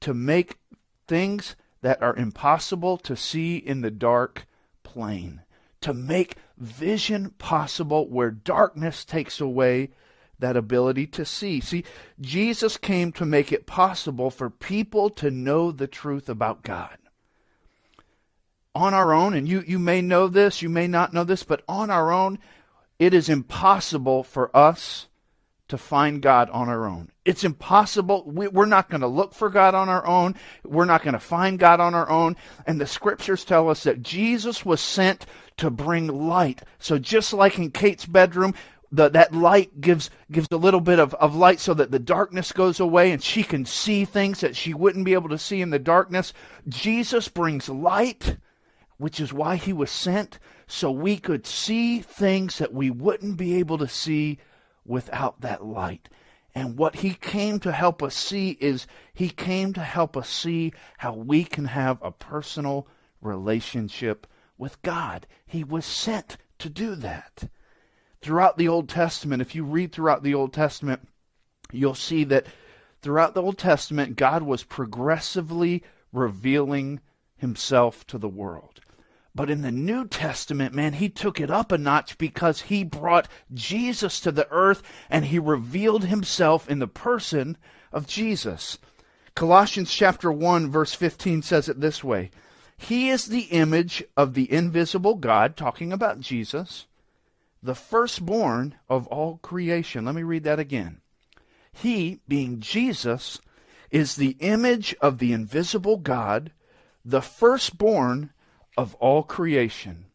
to 0.00 0.14
make 0.14 0.58
things 1.06 1.56
that 1.82 2.02
are 2.02 2.16
impossible 2.16 2.96
to 2.98 3.16
see 3.16 3.56
in 3.56 3.80
the 3.80 3.90
dark 3.90 4.46
plain, 4.82 5.42
to 5.80 5.92
make 5.92 6.36
vision 6.58 7.30
possible 7.38 8.08
where 8.08 8.30
darkness 8.30 9.04
takes 9.04 9.40
away 9.40 9.90
that 10.38 10.56
ability 10.56 11.06
to 11.06 11.24
see. 11.24 11.60
See, 11.60 11.84
Jesus 12.20 12.76
came 12.76 13.12
to 13.12 13.24
make 13.24 13.52
it 13.52 13.66
possible 13.66 14.30
for 14.30 14.50
people 14.50 15.10
to 15.10 15.30
know 15.30 15.70
the 15.70 15.86
truth 15.86 16.28
about 16.28 16.62
God. 16.62 16.98
On 18.74 18.92
our 18.92 19.12
own, 19.12 19.34
and 19.34 19.48
you, 19.48 19.62
you 19.66 19.78
may 19.78 20.02
know 20.02 20.26
this, 20.26 20.60
you 20.60 20.68
may 20.68 20.88
not 20.88 21.12
know 21.12 21.24
this, 21.24 21.44
but 21.44 21.62
on 21.68 21.90
our 21.90 22.10
own, 22.10 22.38
it 22.98 23.14
is 23.14 23.28
impossible 23.28 24.24
for 24.24 24.54
us 24.56 25.06
to 25.68 25.78
find 25.78 26.20
God 26.20 26.50
on 26.50 26.68
our 26.68 26.86
own. 26.86 27.10
It's 27.24 27.44
impossible. 27.44 28.24
We, 28.26 28.48
are 28.48 28.66
not 28.66 28.90
going 28.90 29.00
to 29.00 29.06
look 29.06 29.32
for 29.32 29.48
God 29.48 29.74
on 29.74 29.88
our 29.88 30.06
own. 30.06 30.34
We're 30.62 30.84
not 30.84 31.02
going 31.02 31.14
to 31.14 31.18
find 31.18 31.58
God 31.58 31.80
on 31.80 31.94
our 31.94 32.08
own. 32.10 32.36
And 32.66 32.80
the 32.80 32.86
scriptures 32.86 33.44
tell 33.44 33.70
us 33.70 33.84
that 33.84 34.02
Jesus 34.02 34.64
was 34.64 34.80
sent 34.80 35.24
to 35.56 35.70
bring 35.70 36.06
light. 36.08 36.62
So 36.78 36.98
just 36.98 37.32
like 37.32 37.58
in 37.58 37.70
Kate's 37.70 38.04
bedroom, 38.04 38.54
the, 38.92 39.08
that 39.08 39.34
light 39.34 39.80
gives 39.80 40.10
gives 40.30 40.46
a 40.52 40.56
little 40.56 40.80
bit 40.80 41.00
of, 41.00 41.14
of 41.14 41.34
light 41.34 41.58
so 41.58 41.74
that 41.74 41.90
the 41.90 41.98
darkness 41.98 42.52
goes 42.52 42.78
away 42.78 43.10
and 43.10 43.22
she 43.22 43.42
can 43.42 43.64
see 43.64 44.04
things 44.04 44.40
that 44.40 44.54
she 44.54 44.72
wouldn't 44.72 45.04
be 45.04 45.14
able 45.14 45.30
to 45.30 45.38
see 45.38 45.60
in 45.60 45.70
the 45.70 45.78
darkness. 45.78 46.32
Jesus 46.68 47.26
brings 47.26 47.68
light, 47.68 48.36
which 48.98 49.18
is 49.18 49.32
why 49.32 49.56
he 49.56 49.72
was 49.72 49.90
sent, 49.90 50.38
so 50.68 50.90
we 50.92 51.16
could 51.16 51.46
see 51.46 52.00
things 52.00 52.58
that 52.58 52.72
we 52.72 52.90
wouldn't 52.90 53.36
be 53.36 53.56
able 53.56 53.78
to 53.78 53.88
see 53.88 54.38
without 54.84 55.40
that 55.40 55.64
light. 55.64 56.08
And 56.54 56.78
what 56.78 56.96
he 56.96 57.14
came 57.14 57.58
to 57.60 57.72
help 57.72 58.02
us 58.02 58.14
see 58.14 58.50
is 58.60 58.86
he 59.12 59.28
came 59.28 59.72
to 59.72 59.82
help 59.82 60.16
us 60.16 60.28
see 60.28 60.72
how 60.98 61.12
we 61.12 61.44
can 61.44 61.64
have 61.64 61.98
a 62.00 62.12
personal 62.12 62.86
relationship 63.20 64.26
with 64.56 64.80
God. 64.82 65.26
He 65.46 65.64
was 65.64 65.84
sent 65.84 66.36
to 66.58 66.68
do 66.68 66.94
that. 66.96 67.50
Throughout 68.20 68.56
the 68.56 68.68
Old 68.68 68.88
Testament, 68.88 69.42
if 69.42 69.54
you 69.54 69.64
read 69.64 69.92
throughout 69.92 70.22
the 70.22 70.34
Old 70.34 70.52
Testament, 70.52 71.08
you'll 71.72 71.94
see 71.94 72.24
that 72.24 72.46
throughout 73.02 73.34
the 73.34 73.42
Old 73.42 73.58
Testament, 73.58 74.16
God 74.16 74.42
was 74.42 74.62
progressively 74.62 75.82
revealing 76.12 77.00
himself 77.36 78.06
to 78.06 78.16
the 78.16 78.28
world. 78.28 78.80
But 79.34 79.50
in 79.50 79.62
the 79.62 79.72
New 79.72 80.06
Testament, 80.06 80.74
man, 80.74 80.92
he 80.92 81.08
took 81.08 81.40
it 81.40 81.50
up 81.50 81.72
a 81.72 81.78
notch 81.78 82.18
because 82.18 82.62
he 82.62 82.84
brought 82.84 83.28
Jesus 83.52 84.20
to 84.20 84.30
the 84.30 84.48
earth 84.50 84.82
and 85.10 85.24
he 85.24 85.38
revealed 85.40 86.04
himself 86.04 86.68
in 86.70 86.78
the 86.78 86.86
person 86.86 87.56
of 87.92 88.06
Jesus. 88.06 88.78
Colossians 89.34 89.92
chapter 89.92 90.30
1 90.30 90.70
verse 90.70 90.94
15 90.94 91.42
says 91.42 91.68
it 91.68 91.80
this 91.80 92.04
way. 92.04 92.30
He 92.76 93.08
is 93.08 93.26
the 93.26 93.46
image 93.50 94.04
of 94.16 94.34
the 94.34 94.50
invisible 94.52 95.16
God, 95.16 95.56
talking 95.56 95.92
about 95.92 96.20
Jesus, 96.20 96.86
the 97.62 97.74
firstborn 97.74 98.76
of 98.88 99.06
all 99.08 99.38
creation. 99.38 100.04
Let 100.04 100.14
me 100.14 100.22
read 100.22 100.44
that 100.44 100.60
again. 100.60 101.00
He, 101.72 102.20
being 102.28 102.60
Jesus, 102.60 103.40
is 103.90 104.14
the 104.14 104.36
image 104.40 104.94
of 105.00 105.18
the 105.18 105.32
invisible 105.32 105.96
God, 105.96 106.52
the 107.04 107.22
firstborn 107.22 108.30
of 108.76 108.94
all 108.96 109.22
creation. 109.22 110.06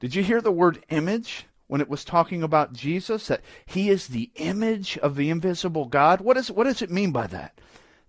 Did 0.00 0.14
you 0.14 0.22
hear 0.22 0.40
the 0.40 0.52
word 0.52 0.84
image 0.90 1.46
when 1.66 1.80
it 1.80 1.88
was 1.88 2.04
talking 2.04 2.42
about 2.42 2.72
Jesus? 2.72 3.28
That 3.28 3.40
he 3.66 3.88
is 3.88 4.08
the 4.08 4.30
image 4.36 4.98
of 4.98 5.16
the 5.16 5.30
invisible 5.30 5.86
God? 5.86 6.20
What, 6.20 6.36
is, 6.36 6.50
what 6.50 6.64
does 6.64 6.82
it 6.82 6.90
mean 6.90 7.10
by 7.10 7.26
that? 7.28 7.60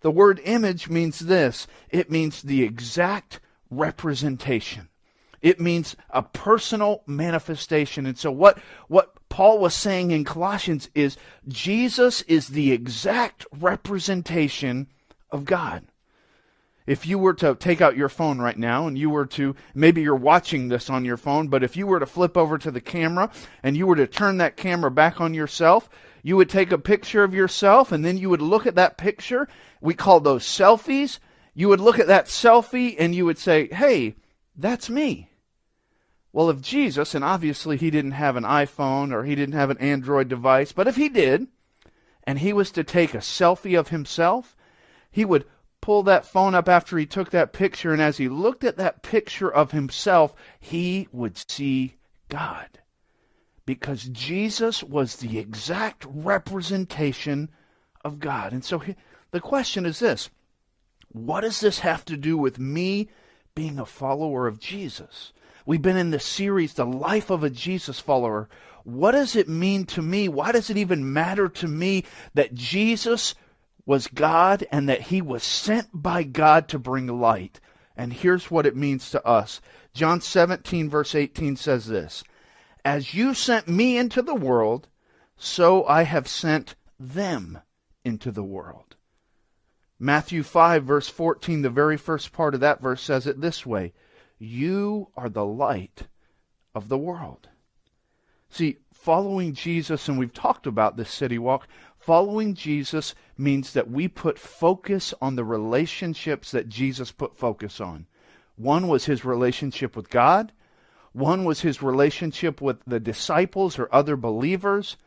The 0.02 0.12
word 0.12 0.40
image 0.44 0.90
means 0.90 1.20
this 1.20 1.68
it 1.90 2.12
means 2.12 2.42
the 2.42 2.64
exact 2.64 3.40
representation. 3.70 4.90
It 5.42 5.60
means 5.60 5.96
a 6.10 6.24
personal 6.24 7.04
manifestation. 7.06 8.06
And 8.06 8.18
so 8.18 8.32
what, 8.32 8.58
what 8.88 9.14
Paul 9.30 9.60
was 9.60 9.76
saying 9.76 10.12
in 10.12 10.24
Colossians 10.24 10.90
is 10.96 11.18
Jesus 11.48 12.22
is 12.24 12.48
the 12.48 12.72
exact 12.72 13.46
representation 13.52 14.88
of 15.32 15.46
God. 15.46 15.86
If 16.88 17.08
you 17.08 17.18
were 17.18 17.34
to 17.36 17.56
take 17.56 17.82
out 17.82 17.98
your 17.98 18.10
phone 18.10 18.40
right 18.40 18.58
now 18.58 18.88
and 18.88 18.98
you 18.98 19.10
were 19.10 19.26
to, 19.28 19.56
maybe 19.74 20.02
you're 20.02 20.16
watching 20.16 20.68
this 20.68 20.90
on 20.90 21.04
your 21.04 21.18
phone, 21.18 21.48
but 21.48 21.64
if 21.64 21.76
you 21.76 21.88
were 21.88 22.00
to 22.00 22.06
flip 22.06 22.38
over 22.38 22.58
to 22.60 22.70
the 22.70 22.82
camera 22.82 23.32
and 23.64 23.76
you 23.76 23.88
were 23.88 23.96
to 23.96 24.06
turn 24.06 24.38
that 24.38 24.56
camera 24.56 24.92
back 24.92 25.20
on 25.20 25.34
yourself, 25.34 25.90
you 26.22 26.36
would 26.38 26.50
take 26.50 26.72
a 26.72 26.78
picture 26.78 27.24
of 27.24 27.34
yourself 27.34 27.92
and 27.92 28.06
then 28.06 28.18
you 28.18 28.30
would 28.30 28.42
look 28.42 28.68
at 28.68 28.76
that 28.76 28.98
picture. 28.98 29.48
We 29.82 29.96
call 29.96 30.20
those 30.20 30.46
selfies. 30.46 31.20
You 31.56 31.70
would 31.70 31.80
look 31.80 31.98
at 31.98 32.08
that 32.08 32.28
selfie 32.28 32.96
and 33.00 33.16
you 33.16 33.26
would 33.26 33.40
say, 33.40 33.68
hey, 33.68 34.16
that's 34.56 34.90
me. 34.90 35.30
Well, 36.32 36.50
if 36.50 36.62
Jesus, 36.62 37.16
and 37.16 37.24
obviously 37.24 37.78
he 37.78 37.90
didn't 37.90 38.12
have 38.12 38.36
an 38.36 38.44
iPhone 38.44 39.12
or 39.12 39.24
he 39.24 39.36
didn't 39.36 39.56
have 39.56 39.70
an 39.70 39.78
Android 39.78 40.28
device, 40.28 40.72
but 40.72 40.88
if 40.88 40.98
he 40.98 41.10
did, 41.10 41.48
and 42.26 42.40
he 42.40 42.54
was 42.54 42.72
to 42.72 42.84
take 42.84 43.14
a 43.14 43.20
selfie 43.20 43.80
of 43.80 43.88
himself, 43.88 44.56
he 45.10 45.24
would 45.24 45.46
pull 45.86 46.02
that 46.02 46.26
phone 46.26 46.56
up 46.56 46.68
after 46.68 46.98
he 46.98 47.06
took 47.06 47.30
that 47.30 47.54
picture, 47.54 47.94
and 47.94 48.02
as 48.02 48.18
he 48.18 48.28
looked 48.28 48.64
at 48.64 48.78
that 48.78 49.04
picture 49.04 49.54
of 49.54 49.70
himself, 49.70 50.34
he 50.60 51.08
would 51.12 51.38
see 51.48 51.96
God. 52.28 52.80
Because 53.68 54.06
Jesus 54.06 54.82
was 54.82 55.18
the 55.18 55.38
exact 55.38 56.04
representation 56.10 57.52
of 58.04 58.20
God. 58.20 58.52
And 58.52 58.66
so 58.66 58.80
he, 58.80 58.96
the 59.30 59.40
question 59.40 59.86
is 59.86 60.00
this 60.00 60.32
what 61.12 61.42
does 61.42 61.60
this 61.60 61.80
have 61.80 62.04
to 62.06 62.18
do 62.18 62.36
with 62.36 62.58
me 62.58 63.10
being 63.54 63.78
a 63.78 63.86
follower 63.86 64.48
of 64.48 64.60
Jesus? 64.60 65.34
We've 65.68 65.84
been 65.84 65.98
in 65.98 66.10
this 66.10 66.26
series, 66.26 66.74
The 66.74 66.86
Life 66.86 67.30
of 67.30 67.44
a 67.44 67.50
Jesus 67.52 68.00
Follower. 68.00 68.50
What 68.86 69.12
does 69.12 69.36
it 69.36 69.48
mean 69.48 69.86
to 69.88 70.02
me? 70.02 70.30
Why 70.30 70.52
does 70.52 70.72
it 70.72 70.78
even 70.78 71.14
matter 71.14 71.48
to 71.48 71.68
me 71.68 72.06
that 72.34 72.56
Jesus 72.56 73.36
was 73.86 74.08
God 74.08 74.66
and 74.72 74.90
that 74.90 75.02
he 75.02 75.22
was 75.22 75.44
sent 75.44 75.90
by 75.94 76.24
God 76.24 76.68
to 76.70 76.80
bring 76.80 77.08
light. 77.08 77.60
And 77.96 78.12
here's 78.12 78.50
what 78.50 78.66
it 78.66 78.76
means 78.76 79.12
to 79.12 79.26
us. 79.26 79.62
John 79.94 80.22
17, 80.22 80.90
verse 80.90 81.16
18 81.16 81.56
says 81.56 81.88
this 81.88 82.24
As 82.84 83.14
you 83.14 83.34
sent 83.34 83.68
me 83.68 83.98
into 83.98 84.22
the 84.22 84.36
world, 84.36 84.88
so 85.38 85.86
I 85.86 86.04
have 86.04 86.28
sent 86.28 86.76
them 87.00 87.60
into 88.04 88.32
the 88.32 88.44
world. 88.44 88.96
Matthew 90.00 90.44
5, 90.44 90.84
verse 90.84 91.08
14, 91.08 91.62
the 91.62 91.70
very 91.70 91.98
first 91.98 92.34
part 92.34 92.54
of 92.54 92.60
that 92.60 92.82
verse 92.82 93.02
says 93.02 93.28
it 93.28 93.40
this 93.40 93.66
way 93.66 93.94
You 94.38 95.10
are 95.16 95.30
the 95.30 95.46
light 95.46 96.04
of 96.74 96.90
the 96.90 96.98
world. 96.98 97.48
See, 98.50 98.78
following 98.94 99.54
Jesus, 99.54 100.08
and 100.08 100.18
we've 100.18 100.34
talked 100.34 100.68
about 100.68 100.98
this 100.98 101.10
city 101.10 101.38
walk, 101.38 101.68
Following 102.06 102.54
Jesus 102.54 103.16
means 103.36 103.74
that 103.74 103.90
we 103.90 104.08
put 104.08 104.38
focus 104.38 105.12
on 105.24 105.36
the 105.36 105.44
relationships 105.44 106.52
that 106.52 106.70
Jesus 106.70 107.12
put 107.12 107.36
focus 107.36 107.82
on. 107.82 108.06
One 108.58 108.88
was 108.88 109.06
his 109.06 109.26
relationship 109.26 109.96
with 109.96 110.12
God, 110.12 110.52
one 111.14 111.46
was 111.46 111.62
his 111.62 111.82
relationship 111.82 112.62
with 112.62 112.78
the 112.86 113.00
disciples 113.00 113.80
or 113.80 113.90
other 113.92 114.16
believers. 114.16 114.98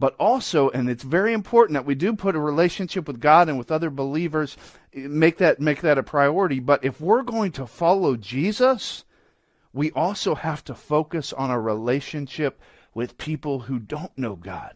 But 0.00 0.16
also, 0.18 0.68
and 0.70 0.90
it's 0.90 1.04
very 1.04 1.32
important 1.32 1.74
that 1.74 1.86
we 1.86 1.94
do 1.94 2.12
put 2.12 2.34
a 2.34 2.40
relationship 2.40 3.06
with 3.06 3.20
God 3.20 3.48
and 3.48 3.56
with 3.56 3.70
other 3.70 3.88
believers, 3.88 4.56
make 4.92 5.38
that 5.38 5.60
make 5.60 5.82
that 5.82 5.96
a 5.96 6.02
priority. 6.02 6.58
But 6.58 6.84
if 6.84 7.00
we're 7.00 7.22
going 7.22 7.52
to 7.52 7.68
follow 7.68 8.16
Jesus, 8.16 9.04
we 9.72 9.92
also 9.92 10.34
have 10.34 10.64
to 10.64 10.74
focus 10.74 11.32
on 11.32 11.52
a 11.52 11.60
relationship 11.60 12.60
with 12.94 13.16
people 13.16 13.60
who 13.60 13.78
don't 13.78 14.18
know 14.18 14.34
God 14.34 14.74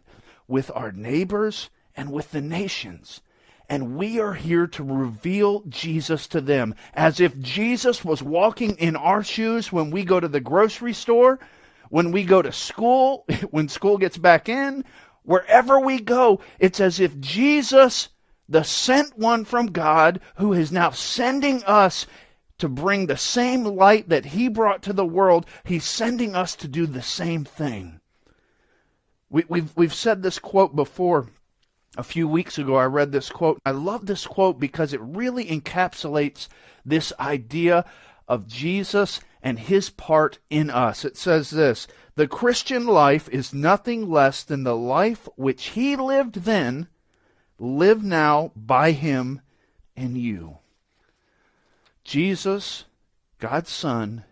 with 0.51 0.71
our 0.75 0.93
neighbors 0.93 1.71
and 1.95 2.11
with 2.13 2.33
the 2.33 2.41
nations. 2.41 3.21
And 3.69 3.97
we 3.97 4.19
are 4.19 4.35
here 4.35 4.67
to 4.67 4.83
reveal 4.83 5.63
Jesus 5.69 6.27
to 6.29 6.41
them 6.41 6.75
as 6.93 7.21
if 7.21 7.39
Jesus 7.39 8.05
was 8.05 8.21
walking 8.21 8.73
in 8.79 8.97
our 8.97 9.23
shoes 9.23 9.71
when 9.71 9.93
we 9.93 10.03
go 10.03 10.19
to 10.19 10.27
the 10.27 10.41
grocery 10.41 10.93
store, 10.93 11.39
when 11.89 12.11
we 12.11 12.25
go 12.25 12.43
to 12.43 12.51
school, 12.51 13.25
when 13.51 13.69
school 13.69 13.97
gets 13.97 14.19
back 14.19 14.49
in, 14.49 14.85
wherever 15.23 15.79
we 15.79 16.01
go. 16.01 16.41
It's 16.59 16.81
as 16.81 16.99
if 16.99 17.19
Jesus, 17.21 18.09
the 18.49 18.65
sent 18.65 19.17
one 19.17 19.45
from 19.45 19.69
God, 19.69 20.21
who 20.37 20.53
is 20.53 20.73
now 20.73 20.91
sending 20.91 21.63
us 21.63 22.09
to 22.59 22.69
bring 22.69 23.07
the 23.07 23.17
same 23.17 23.63
light 23.63 24.09
that 24.09 24.27
he 24.27 24.49
brought 24.49 24.83
to 24.83 24.93
the 24.93 25.07
world, 25.07 25.47
he's 25.65 25.85
sending 25.85 26.35
us 26.35 26.57
to 26.57 26.67
do 26.67 26.87
the 26.87 27.03
same 27.03 27.45
thing. 27.45 28.00
We, 29.31 29.45
we've, 29.49 29.73
we've 29.77 29.95
said 29.95 30.23
this 30.23 30.39
quote 30.39 30.75
before. 30.77 31.29
A 31.97 32.03
few 32.05 32.29
weeks 32.29 32.57
ago, 32.59 32.77
I 32.77 32.85
read 32.85 33.11
this 33.11 33.31
quote. 33.31 33.59
I 33.65 33.73
love 33.73 34.07
this 34.07 34.27
quote 34.27 34.61
because 34.61 34.93
it 34.93 35.01
really 35.01 35.47
encapsulates 35.47 36.47
this 36.85 37.13
idea 37.19 37.85
of 38.29 38.47
Jesus 38.47 39.21
and 39.43 39.59
his 39.59 39.91
part 39.91 40.39
in 40.51 40.71
us. 40.71 41.05
It 41.05 41.17
says 41.17 41.51
this 41.51 41.89
The 42.15 42.29
Christian 42.29 42.87
life 42.87 43.29
is 43.31 43.55
nothing 43.55 44.09
less 44.09 44.45
than 44.45 44.63
the 44.63 44.77
life 44.77 45.29
which 45.37 45.71
he 45.71 45.97
lived 45.97 46.45
then, 46.45 46.89
live 47.59 48.05
now 48.05 48.53
by 48.55 48.93
him 48.93 49.41
and 49.97 50.17
you. 50.17 50.59
Jesus, 52.05 52.85
God's 53.39 53.71
Son, 53.71 54.25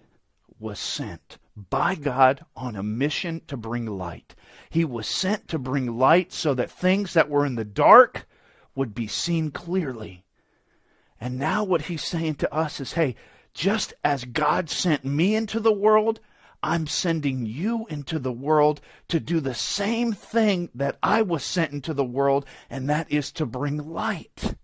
was 0.58 0.78
sent 0.78 1.38
by 1.70 1.94
God 1.94 2.44
on 2.56 2.76
a 2.76 2.82
mission 2.82 3.42
to 3.48 3.56
bring 3.56 3.86
light. 3.86 4.34
He 4.70 4.84
was 4.84 5.08
sent 5.08 5.48
to 5.48 5.58
bring 5.58 5.98
light 5.98 6.32
so 6.32 6.54
that 6.54 6.70
things 6.70 7.14
that 7.14 7.28
were 7.28 7.44
in 7.44 7.56
the 7.56 7.64
dark 7.64 8.26
would 8.74 8.94
be 8.94 9.06
seen 9.06 9.50
clearly. 9.50 10.24
And 11.20 11.38
now 11.38 11.64
what 11.64 11.82
he's 11.82 12.04
saying 12.04 12.36
to 12.36 12.54
us 12.54 12.80
is 12.80 12.92
hey, 12.92 13.16
just 13.54 13.92
as 14.04 14.24
God 14.24 14.70
sent 14.70 15.04
me 15.04 15.34
into 15.34 15.58
the 15.58 15.72
world, 15.72 16.20
I'm 16.62 16.86
sending 16.86 17.46
you 17.46 17.86
into 17.88 18.18
the 18.18 18.32
world 18.32 18.80
to 19.08 19.20
do 19.20 19.40
the 19.40 19.54
same 19.54 20.12
thing 20.12 20.70
that 20.74 20.98
I 21.02 21.22
was 21.22 21.44
sent 21.44 21.72
into 21.72 21.94
the 21.94 22.04
world, 22.04 22.44
and 22.68 22.88
that 22.90 23.10
is 23.10 23.30
to 23.32 23.46
bring 23.46 23.78
light. 23.90 24.54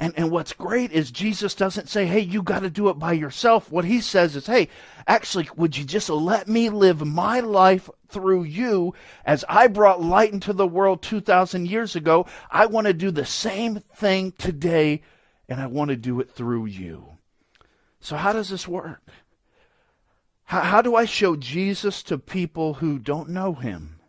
And, 0.00 0.14
and 0.16 0.30
what's 0.30 0.54
great 0.54 0.92
is 0.92 1.10
Jesus 1.10 1.54
doesn't 1.54 1.90
say, 1.90 2.06
hey, 2.06 2.20
you 2.20 2.42
got 2.42 2.60
to 2.60 2.70
do 2.70 2.88
it 2.88 2.98
by 2.98 3.12
yourself. 3.12 3.70
What 3.70 3.84
he 3.84 4.00
says 4.00 4.34
is, 4.34 4.46
hey, 4.46 4.68
actually, 5.06 5.46
would 5.56 5.76
you 5.76 5.84
just 5.84 6.08
let 6.08 6.48
me 6.48 6.70
live 6.70 7.06
my 7.06 7.40
life 7.40 7.90
through 8.08 8.44
you 8.44 8.94
as 9.26 9.44
I 9.46 9.66
brought 9.66 10.02
light 10.02 10.32
into 10.32 10.54
the 10.54 10.66
world 10.66 11.02
2,000 11.02 11.68
years 11.68 11.96
ago? 11.96 12.26
I 12.50 12.64
want 12.64 12.86
to 12.86 12.94
do 12.94 13.10
the 13.10 13.26
same 13.26 13.80
thing 13.80 14.32
today, 14.38 15.02
and 15.50 15.60
I 15.60 15.66
want 15.66 15.90
to 15.90 15.96
do 15.96 16.18
it 16.20 16.30
through 16.30 16.64
you. 16.64 17.18
So, 18.00 18.16
how 18.16 18.32
does 18.32 18.48
this 18.48 18.66
work? 18.66 19.02
How, 20.44 20.60
how 20.60 20.80
do 20.80 20.96
I 20.96 21.04
show 21.04 21.36
Jesus 21.36 22.02
to 22.04 22.16
people 22.16 22.72
who 22.72 22.98
don't 22.98 23.28
know 23.28 23.52
him? 23.52 24.00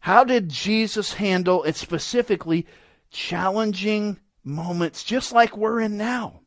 How 0.00 0.24
did 0.24 0.48
Jesus 0.48 1.12
handle 1.12 1.62
it 1.62 1.76
specifically 1.76 2.66
challenging 3.12 4.18
moments 4.44 5.04
just 5.04 5.32
like 5.32 5.56
we're 5.56 5.80
in 5.80 5.96
now. 5.96 6.40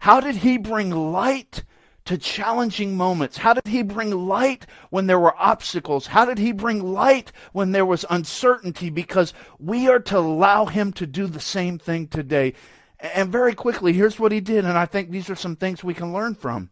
How 0.00 0.20
did 0.20 0.36
he 0.36 0.56
bring 0.56 0.90
light 0.90 1.64
to 2.06 2.16
challenging 2.16 2.96
moments? 2.96 3.36
How 3.36 3.52
did 3.52 3.66
he 3.66 3.82
bring 3.82 4.10
light 4.10 4.66
when 4.88 5.06
there 5.06 5.18
were 5.18 5.36
obstacles? 5.38 6.06
How 6.06 6.24
did 6.24 6.38
he 6.38 6.52
bring 6.52 6.82
light 6.82 7.32
when 7.52 7.72
there 7.72 7.86
was 7.86 8.04
uncertainty? 8.08 8.90
Because 8.90 9.34
we 9.58 9.88
are 9.88 10.00
to 10.00 10.18
allow 10.18 10.64
him 10.64 10.92
to 10.94 11.06
do 11.06 11.26
the 11.26 11.40
same 11.40 11.78
thing 11.78 12.08
today. 12.08 12.54
And 12.98 13.30
very 13.30 13.54
quickly, 13.54 13.92
here's 13.92 14.18
what 14.18 14.32
he 14.32 14.40
did, 14.40 14.64
and 14.64 14.76
I 14.76 14.86
think 14.86 15.10
these 15.10 15.30
are 15.30 15.36
some 15.36 15.56
things 15.56 15.84
we 15.84 15.94
can 15.94 16.12
learn 16.12 16.34
from. 16.34 16.70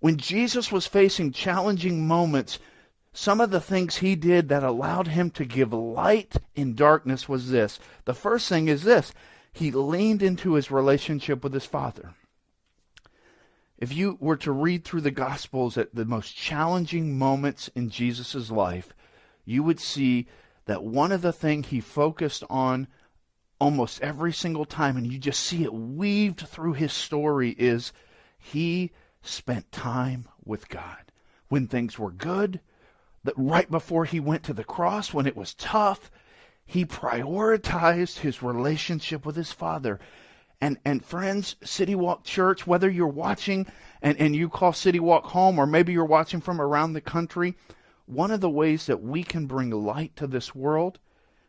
When 0.00 0.16
Jesus 0.16 0.72
was 0.72 0.86
facing 0.86 1.32
challenging 1.32 2.06
moments, 2.06 2.58
some 3.12 3.40
of 3.40 3.50
the 3.50 3.60
things 3.60 3.96
he 3.96 4.14
did 4.14 4.48
that 4.48 4.62
allowed 4.62 5.08
him 5.08 5.30
to 5.32 5.44
give 5.44 5.72
light 5.72 6.36
in 6.54 6.74
darkness 6.74 7.28
was 7.28 7.50
this. 7.50 7.80
The 8.04 8.14
first 8.14 8.48
thing 8.48 8.68
is 8.68 8.82
this 8.82 9.12
he 9.52 9.70
leaned 9.70 10.22
into 10.22 10.54
his 10.54 10.70
relationship 10.70 11.42
with 11.42 11.52
his 11.52 11.66
Father. 11.66 12.14
If 13.78 13.94
you 13.94 14.18
were 14.20 14.36
to 14.36 14.52
read 14.52 14.84
through 14.84 15.00
the 15.00 15.10
Gospels 15.10 15.78
at 15.78 15.94
the 15.94 16.04
most 16.04 16.36
challenging 16.36 17.18
moments 17.18 17.68
in 17.74 17.88
Jesus' 17.88 18.50
life, 18.50 18.94
you 19.44 19.62
would 19.62 19.80
see 19.80 20.28
that 20.66 20.84
one 20.84 21.12
of 21.12 21.22
the 21.22 21.32
things 21.32 21.68
he 21.68 21.80
focused 21.80 22.44
on 22.50 22.86
almost 23.58 24.00
every 24.02 24.32
single 24.32 24.64
time, 24.64 24.96
and 24.96 25.10
you 25.10 25.18
just 25.18 25.40
see 25.40 25.64
it 25.64 25.72
weaved 25.72 26.40
through 26.40 26.74
his 26.74 26.92
story, 26.92 27.50
is 27.58 27.92
he 28.38 28.92
spent 29.22 29.72
time 29.72 30.28
with 30.44 30.68
God. 30.68 31.12
When 31.48 31.66
things 31.66 31.98
were 31.98 32.12
good, 32.12 32.60
that 33.24 33.34
right 33.36 33.70
before 33.70 34.04
he 34.04 34.20
went 34.20 34.42
to 34.44 34.52
the 34.52 34.64
cross, 34.64 35.12
when 35.12 35.26
it 35.26 35.36
was 35.36 35.54
tough, 35.54 36.10
he 36.70 36.86
prioritized 36.86 38.18
his 38.18 38.44
relationship 38.44 39.26
with 39.26 39.34
his 39.34 39.50
Father. 39.50 39.98
And, 40.60 40.78
and 40.84 41.04
friends, 41.04 41.56
City 41.64 41.96
Walk 41.96 42.22
Church, 42.22 42.64
whether 42.64 42.88
you're 42.88 43.08
watching 43.08 43.66
and, 44.00 44.16
and 44.20 44.36
you 44.36 44.48
call 44.48 44.72
City 44.72 45.00
Walk 45.00 45.24
home, 45.24 45.58
or 45.58 45.66
maybe 45.66 45.92
you're 45.92 46.04
watching 46.04 46.40
from 46.40 46.60
around 46.60 46.92
the 46.92 47.00
country, 47.00 47.56
one 48.06 48.30
of 48.30 48.40
the 48.40 48.48
ways 48.48 48.86
that 48.86 49.02
we 49.02 49.24
can 49.24 49.46
bring 49.46 49.70
light 49.70 50.14
to 50.14 50.28
this 50.28 50.54
world 50.54 51.00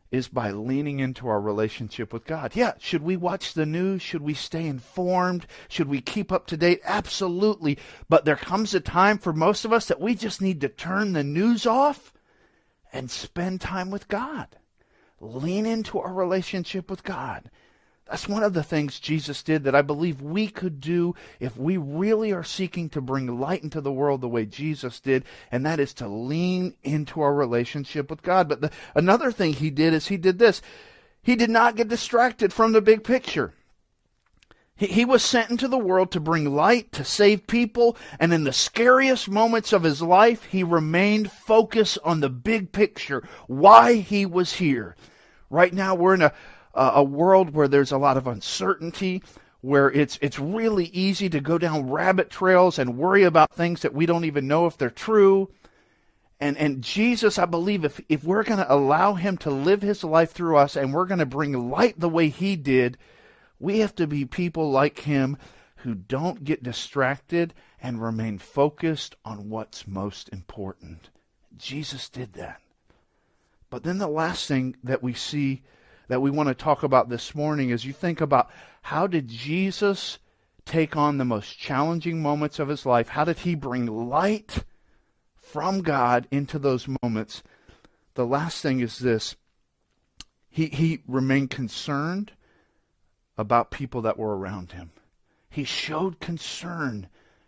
is 0.10 0.28
by 0.28 0.50
leaning 0.50 1.00
into 1.00 1.28
our 1.28 1.40
relationship 1.40 2.12
with 2.12 2.25
God. 2.25 2.56
Yeah, 2.56 2.74
should 2.80 3.04
we 3.04 3.16
watch 3.16 3.54
the 3.54 3.68
news? 3.68 4.01
Should 4.01 4.24
we 4.24 4.34
stay 4.34 4.66
informed? 4.66 5.46
Should 5.70 5.88
we 5.88 6.01
keep 6.01 6.32
up 6.32 6.48
to 6.48 6.58
date? 6.58 6.82
Absolutely. 6.84 7.78
But 8.10 8.25
there 8.25 8.36
comes 8.36 8.74
a 8.74 8.80
time 8.80 9.20
for 9.20 9.34
most 9.34 9.66
of 9.66 9.72
us 9.72 9.86
that 9.86 10.01
we 10.01 10.16
just 10.16 10.42
need 10.42 10.62
to 10.62 10.68
turn 10.68 11.13
the 11.13 11.24
news 11.24 11.68
off 11.68 12.12
and 12.92 13.12
spend 13.12 13.62
time 13.62 13.92
with 13.92 14.08
God. 14.08 14.58
Lean 15.22 15.66
into 15.66 16.00
our 16.00 16.13
relationship 16.13 16.90
with 16.90 17.04
God. 17.04 17.50
That's 18.12 18.28
one 18.28 18.44
of 18.44 18.54
the 18.54 18.63
things 18.63 19.00
Jesus 19.00 19.42
did 19.42 19.63
that 19.63 19.75
I 19.75 19.82
believe 19.82 20.22
we 20.22 20.50
could 20.50 20.82
do 20.82 21.16
if 21.40 21.56
we 21.56 21.78
really 21.78 22.34
are 22.34 22.44
seeking 22.44 22.90
to 22.90 23.00
bring 23.00 23.40
light 23.40 23.63
into 23.63 23.80
the 23.80 23.92
world 23.92 24.20
the 24.20 24.28
way 24.28 24.46
Jesus 24.46 25.00
did, 25.00 25.24
and 25.50 25.66
that 25.66 25.80
is 25.80 25.94
to 25.94 26.10
lean 26.10 26.75
into 26.84 27.22
our 27.22 27.34
relationship 27.34 28.10
with 28.10 28.22
God. 28.22 28.50
But 28.50 28.60
the, 28.60 28.72
another 28.96 29.32
thing 29.32 29.54
he 29.54 29.70
did 29.70 29.94
is 29.94 30.08
he 30.08 30.18
did 30.18 30.40
this. 30.40 30.62
He 31.22 31.38
did 31.38 31.50
not 31.50 31.78
get 31.78 31.88
distracted 31.88 32.51
from 32.51 32.74
the 32.74 32.82
big 32.82 33.06
picture. 33.06 33.54
He, 34.75 34.88
he 34.88 35.06
was 35.06 35.24
sent 35.24 35.50
into 35.50 35.70
the 35.70 35.78
world 35.78 36.12
to 36.12 36.20
bring 36.20 36.54
light, 36.54 36.92
to 36.94 37.06
save 37.06 37.48
people, 37.48 37.96
and 38.20 38.34
in 38.34 38.44
the 38.44 38.51
scariest 38.51 39.30
moments 39.30 39.72
of 39.72 39.84
his 39.84 40.01
life, 40.01 40.44
he 40.46 40.63
remained 40.63 41.32
focused 41.32 41.98
on 42.04 42.20
the 42.20 42.30
big 42.30 42.74
picture, 42.74 43.25
why 43.48 43.98
he 43.98 44.25
was 44.25 44.54
here. 44.54 44.98
Right 45.51 45.74
now, 45.74 45.96
we're 45.96 46.15
in 46.15 46.22
a 46.22 46.34
a 46.74 47.03
world 47.03 47.53
where 47.53 47.67
there's 47.67 47.91
a 47.91 47.98
lot 47.98 48.17
of 48.17 48.27
uncertainty, 48.27 49.22
where 49.62 49.91
it's 49.91 50.17
it's 50.22 50.39
really 50.39 50.86
easy 50.86 51.29
to 51.29 51.39
go 51.39 51.58
down 51.58 51.89
rabbit 51.89 52.29
trails 52.29 52.79
and 52.79 52.98
worry 52.98 53.24
about 53.24 53.53
things 53.53 53.81
that 53.81 53.93
we 53.93 54.05
don't 54.05 54.25
even 54.25 54.48
know 54.48 54.65
if 54.65 54.77
they're 54.77 54.89
true. 54.89 55.51
And 56.39 56.58
and 56.58 56.81
Jesus, 56.81 57.38
I 57.38 57.46
believe 57.46 57.86
if 57.86 58.00
if 58.10 58.24
we're 58.24 58.43
going 58.43 58.60
to 58.60 58.74
allow 58.74 59.13
him 59.13 59.38
to 59.39 59.51
live 59.51 59.81
his 59.81 60.03
life 60.03 60.31
through 60.31 60.58
us 60.58 60.75
and 60.75 60.93
we're 60.93 61.05
going 61.05 61.20
to 61.20 61.25
bring 61.25 61.70
light 61.70 62.00
the 62.00 62.10
way 62.10 62.29
he 62.29 62.55
did, 62.55 62.98
we 63.60 63.79
have 63.79 63.93
to 63.96 64.08
be 64.08 64.25
people 64.25 64.72
like 64.72 65.00
him 65.00 65.38
who 65.77 65.93
don't 65.93 66.43
get 66.43 66.63
distracted 66.63 67.53
and 67.81 68.01
remain 68.01 68.38
focused 68.38 69.16
on 69.25 69.50
what's 69.50 69.87
most 69.87 70.29
important. 70.29 71.09
Jesus 71.57 72.07
did 72.07 72.33
that. 72.33 72.61
But 73.72 73.84
then 73.84 73.98
the 73.98 74.07
last 74.07 74.48
thing 74.48 74.75
that 74.84 75.01
we 75.01 75.14
see 75.14 75.64
that 76.10 76.22
we 76.22 76.29
want 76.29 76.50
to 76.50 76.53
talk 76.53 76.84
about 76.84 77.07
this 77.07 77.34
morning 77.34 77.70
is 77.70 77.86
you 77.86 77.94
think 77.94 78.20
about 78.20 78.51
how 78.81 79.07
did 79.07 79.29
Jesus 79.29 80.20
take 80.66 80.98
on 80.98 81.18
the 81.18 81.25
most 81.25 81.57
challenging 81.57 82.22
moments 82.22 82.60
of 82.60 82.68
his 82.68 82.86
life? 82.86 83.07
How 83.07 83.24
did 83.24 83.40
he 83.40 83.55
bring 83.55 83.86
light 83.86 84.66
from 85.38 85.81
God 85.81 86.27
into 86.31 86.60
those 86.60 86.86
moments? 87.01 87.44
The 88.16 88.25
last 88.25 88.62
thing 88.62 88.81
is 88.81 89.00
this 89.00 89.38
he, 90.50 90.68
he 90.68 91.01
remained 91.07 91.50
concerned 91.50 92.34
about 93.38 93.72
people 93.72 94.01
that 94.01 94.20
were 94.20 94.38
around 94.38 94.74
him. 94.74 94.92
He 95.50 95.64
showed 95.64 96.20
concern 96.20 97.07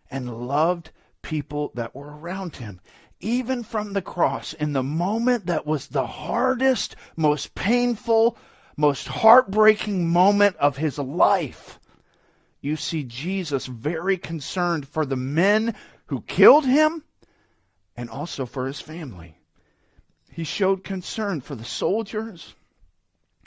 and 0.09 0.47
loved 0.47 0.91
people 1.21 1.73
that 1.75 1.93
were 1.93 2.17
around 2.17 2.55
him 2.57 2.79
even 3.23 3.63
from 3.63 3.93
the 3.93 4.01
cross, 4.01 4.53
in 4.53 4.73
the 4.73 4.83
moment 4.83 5.45
that 5.45 5.65
was 5.65 5.87
the 5.87 6.05
hardest, 6.05 6.95
most 7.15 7.55
painful, 7.55 8.37
most 8.75 9.07
heartbreaking 9.07 10.07
moment 10.07 10.55
of 10.57 10.77
his 10.77 10.99
life, 10.99 11.79
you 12.61 12.75
see 12.75 13.03
Jesus 13.03 13.65
very 13.65 14.17
concerned 14.17 14.87
for 14.87 15.05
the 15.05 15.15
men 15.15 15.75
who 16.07 16.21
killed 16.21 16.65
him 16.65 17.03
and 17.95 18.09
also 18.09 18.45
for 18.45 18.67
his 18.67 18.79
family. 18.79 19.37
He 20.31 20.43
showed 20.43 20.83
concern 20.83 21.41
for 21.41 21.55
the 21.55 21.65
soldiers 21.65 22.55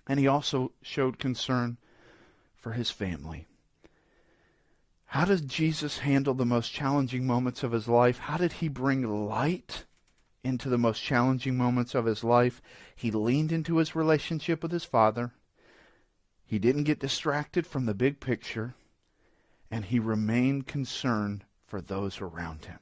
and 0.07 0.21
he 0.21 0.27
also 0.27 0.73
showed 0.83 1.19
concern 1.19 1.79
for 2.55 2.73
his 2.73 2.91
family. 2.91 3.47
How 5.17 5.25
did 5.25 5.49
Jesus 5.49 6.01
handle 6.01 6.35
the 6.35 6.45
most 6.45 6.75
challenging 6.75 7.27
moments 7.27 7.63
of 7.63 7.73
his 7.73 7.89
life? 7.89 8.19
How 8.19 8.37
did 8.37 8.53
he 8.53 8.69
bring 8.69 9.27
light 9.27 9.87
into 10.45 10.69
the 10.69 10.77
most 10.77 11.03
challenging 11.03 11.57
moments 11.57 11.95
of 11.95 12.05
his 12.05 12.23
life? 12.23 12.61
He 12.95 13.11
leaned 13.11 13.51
into 13.51 13.79
his 13.79 13.97
relationship 13.97 14.63
with 14.63 14.73
his 14.73 14.85
Father. 14.85 15.33
He 16.45 16.59
didn't 16.59 16.85
get 16.85 17.01
distracted 17.01 17.67
from 17.67 17.87
the 17.87 17.95
big 17.95 18.21
picture, 18.21 18.75
and 19.71 19.87
he 19.87 19.99
remained 19.99 20.67
concerned 20.67 21.47
for 21.65 21.81
those 21.81 22.21
around 22.21 22.67
him. 22.67 22.81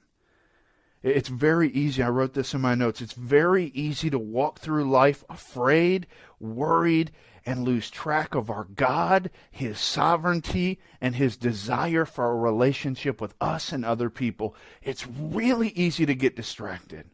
It's 1.05 1.29
very 1.29 1.69
easy. 1.69 2.03
I 2.03 2.09
wrote 2.09 2.33
this 2.33 2.55
in 2.55 2.63
my 2.63 2.75
notes. 2.75 3.03
It's 3.03 3.13
very 3.13 3.67
easy 3.67 4.09
to 4.09 4.19
walk 4.19 4.59
through 4.59 4.91
life 4.91 5.23
afraid, 5.29 6.07
worried, 6.41 7.13
and 7.45 7.63
lose 7.63 7.91
track 7.91 8.35
of 8.35 8.49
our 8.49 8.65
God, 8.65 9.31
His 9.51 9.79
sovereignty, 9.79 10.81
and 11.03 11.15
His 11.15 11.37
desire 11.37 12.07
for 12.07 12.31
a 12.31 12.35
relationship 12.35 13.21
with 13.21 13.35
us 13.39 13.71
and 13.71 13.85
other 13.85 14.09
people. 14.09 14.57
It's 14.83 15.07
really 15.07 15.69
easy 15.69 16.07
to 16.07 16.15
get 16.15 16.37
distracted. 16.37 17.11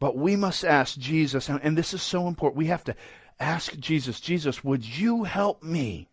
But 0.00 0.16
we 0.16 0.34
must 0.34 0.64
ask 0.64 0.96
Jesus, 0.96 1.50
and 1.50 1.76
this 1.76 1.92
is 1.92 2.00
so 2.00 2.26
important. 2.26 2.56
We 2.56 2.68
have 2.68 2.84
to 2.84 2.96
ask 3.38 3.78
Jesus, 3.78 4.18
Jesus, 4.18 4.64
would 4.64 4.86
you 4.86 5.24
help 5.24 5.62
me? 5.62 6.08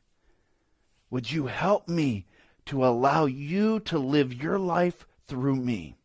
Would 1.10 1.32
you 1.32 1.46
help 1.46 1.88
me 1.88 2.26
to 2.66 2.86
allow 2.86 3.28
you 3.28 3.80
to 3.82 3.98
live 3.98 4.34
your 4.34 4.60
life 4.60 5.08
through 5.26 5.56
me? 5.56 5.96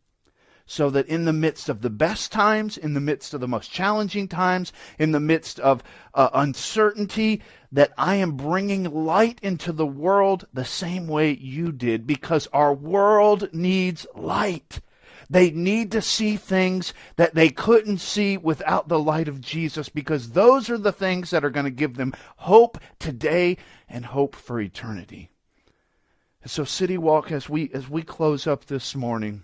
So 0.71 0.89
that 0.89 1.07
in 1.07 1.25
the 1.25 1.33
midst 1.33 1.67
of 1.67 1.81
the 1.81 1.89
best 1.89 2.31
times, 2.31 2.77
in 2.77 2.93
the 2.93 3.01
midst 3.01 3.33
of 3.33 3.41
the 3.41 3.47
most 3.47 3.69
challenging 3.69 4.25
times, 4.25 4.71
in 4.97 5.11
the 5.11 5.19
midst 5.19 5.59
of 5.59 5.83
uh, 6.13 6.29
uncertainty, 6.33 7.41
that 7.73 7.91
I 7.97 8.15
am 8.15 8.37
bringing 8.37 8.85
light 8.85 9.37
into 9.41 9.73
the 9.73 9.85
world 9.85 10.47
the 10.53 10.63
same 10.63 11.09
way 11.09 11.33
you 11.33 11.73
did, 11.73 12.07
because 12.07 12.47
our 12.53 12.73
world 12.73 13.53
needs 13.53 14.07
light. 14.15 14.79
They 15.29 15.51
need 15.51 15.91
to 15.91 16.01
see 16.01 16.37
things 16.37 16.93
that 17.17 17.35
they 17.35 17.49
couldn't 17.49 17.97
see 17.97 18.37
without 18.37 18.87
the 18.87 18.99
light 18.99 19.27
of 19.27 19.41
Jesus, 19.41 19.89
because 19.89 20.29
those 20.29 20.69
are 20.69 20.77
the 20.77 20.93
things 20.93 21.31
that 21.31 21.43
are 21.43 21.49
going 21.49 21.65
to 21.65 21.69
give 21.69 21.97
them 21.97 22.13
hope 22.37 22.77
today 22.97 23.57
and 23.89 24.05
hope 24.05 24.37
for 24.37 24.61
eternity. 24.61 25.31
So, 26.45 26.63
City 26.63 26.97
Walk, 26.97 27.29
as 27.29 27.49
we 27.49 27.69
as 27.73 27.89
we 27.89 28.03
close 28.03 28.47
up 28.47 28.67
this 28.67 28.95
morning. 28.95 29.43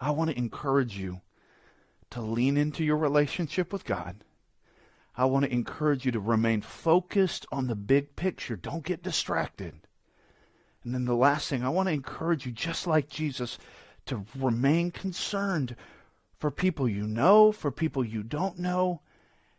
I 0.00 0.10
want 0.10 0.30
to 0.30 0.38
encourage 0.38 0.98
you 0.98 1.20
to 2.10 2.20
lean 2.20 2.56
into 2.56 2.84
your 2.84 2.96
relationship 2.96 3.72
with 3.72 3.84
God. 3.84 4.24
I 5.16 5.24
want 5.24 5.46
to 5.46 5.52
encourage 5.52 6.04
you 6.04 6.12
to 6.12 6.20
remain 6.20 6.60
focused 6.60 7.46
on 7.50 7.66
the 7.66 7.74
big 7.74 8.16
picture. 8.16 8.56
Don't 8.56 8.84
get 8.84 9.02
distracted. 9.02 9.74
And 10.84 10.94
then 10.94 11.06
the 11.06 11.16
last 11.16 11.48
thing, 11.48 11.64
I 11.64 11.70
want 11.70 11.88
to 11.88 11.94
encourage 11.94 12.46
you, 12.46 12.52
just 12.52 12.86
like 12.86 13.08
Jesus, 13.08 13.58
to 14.04 14.24
remain 14.38 14.90
concerned 14.90 15.74
for 16.38 16.50
people 16.50 16.86
you 16.88 17.06
know, 17.06 17.50
for 17.50 17.70
people 17.70 18.04
you 18.04 18.22
don't 18.22 18.58
know. 18.58 19.00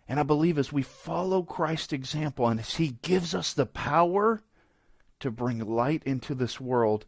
And 0.07 0.19
I 0.19 0.23
believe 0.23 0.57
as 0.57 0.71
we 0.71 0.83
follow 0.83 1.41
Christ's 1.41 1.91
example 1.91 2.47
and 2.47 2.59
as 2.59 2.75
he 2.75 2.95
gives 3.01 3.33
us 3.35 3.53
the 3.53 3.65
power 3.65 4.41
to 5.19 5.31
bring 5.31 5.59
light 5.59 6.03
into 6.05 6.35
this 6.35 6.61
world, 6.61 7.05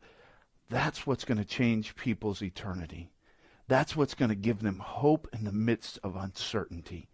That's 0.70 1.08
what's 1.08 1.26
going 1.26 1.40
to 1.40 1.46
change 1.46 1.96
people's 1.96 2.44
eternity. 2.44 3.10
That's 3.70 3.96
what's 3.96 4.16
going 4.16 4.30
to 4.30 4.36
give 4.36 4.62
them 4.62 4.80
hope 4.80 5.30
in 5.32 5.44
the 5.44 5.52
midst 5.52 6.00
of 6.04 6.16
uncertainty. 6.16 7.08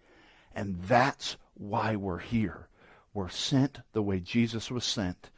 And 0.56 0.82
that's 0.84 1.36
why 1.54 1.98
we're 1.98 2.20
here. 2.20 2.70
We're 3.13 3.28
sent 3.28 3.82
the 3.91 4.02
way 4.02 4.22
Jesus 4.22 4.72
was 4.72 4.86
sent 4.86 5.30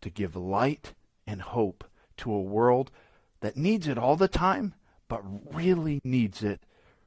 to 0.00 0.10
give 0.10 0.34
light 0.34 0.92
and 1.24 1.40
hope 1.40 1.84
to 2.18 2.32
a 2.32 2.42
world 2.42 2.90
that 3.40 3.56
needs 3.56 3.86
it 3.86 3.96
all 3.96 4.16
the 4.16 4.26
time, 4.26 4.74
but 5.06 5.22
really 5.54 6.00
needs 6.02 6.42
it 6.42 6.60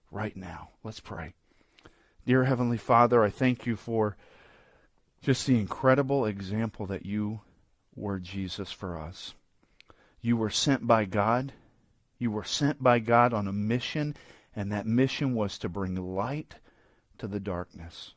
right 0.09 0.37
now. 0.37 0.69
Let's 0.81 1.01
pray. 1.01 1.33
Dear 2.25 2.45
Heavenly 2.45 2.77
Father, 2.77 3.21
I 3.23 3.29
thank 3.29 3.65
you 3.65 3.75
for 3.75 4.15
just 5.21 5.45
the 5.45 5.59
incredible 5.59 6.25
example 6.25 6.85
that 6.85 7.05
you 7.05 7.41
were 7.93 8.19
Jesus 8.19 8.71
for 8.71 8.97
us. 8.97 9.33
You 10.21 10.37
were 10.37 10.49
sent 10.49 10.87
by 10.87 11.03
God. 11.03 11.51
You 12.19 12.31
were 12.31 12.43
sent 12.43 12.83
by 12.83 12.99
God 12.99 13.33
on 13.33 13.47
a 13.47 13.53
mission, 13.53 14.15
and 14.55 14.71
that 14.71 14.85
mission 14.85 15.33
was 15.33 15.57
to 15.59 15.69
bring 15.69 15.95
light 15.95 16.55
to 17.17 17.27
the 17.27 17.39
darkness. 17.39 18.13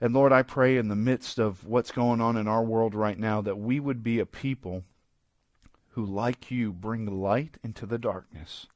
And 0.00 0.12
Lord, 0.12 0.32
I 0.32 0.42
pray 0.42 0.76
in 0.76 0.88
the 0.88 0.96
midst 0.96 1.38
of 1.38 1.64
what's 1.64 1.92
going 1.92 2.20
on 2.20 2.36
in 2.36 2.48
our 2.48 2.64
world 2.64 2.94
right 2.94 3.18
now 3.18 3.40
that 3.42 3.58
we 3.58 3.78
would 3.78 4.02
be 4.02 4.18
a 4.18 4.26
people 4.26 4.84
who, 5.90 6.04
like 6.04 6.50
you, 6.50 6.72
bring 6.72 7.06
light 7.06 7.56
into 7.62 7.86
the 7.86 7.98
darkness. 7.98 8.66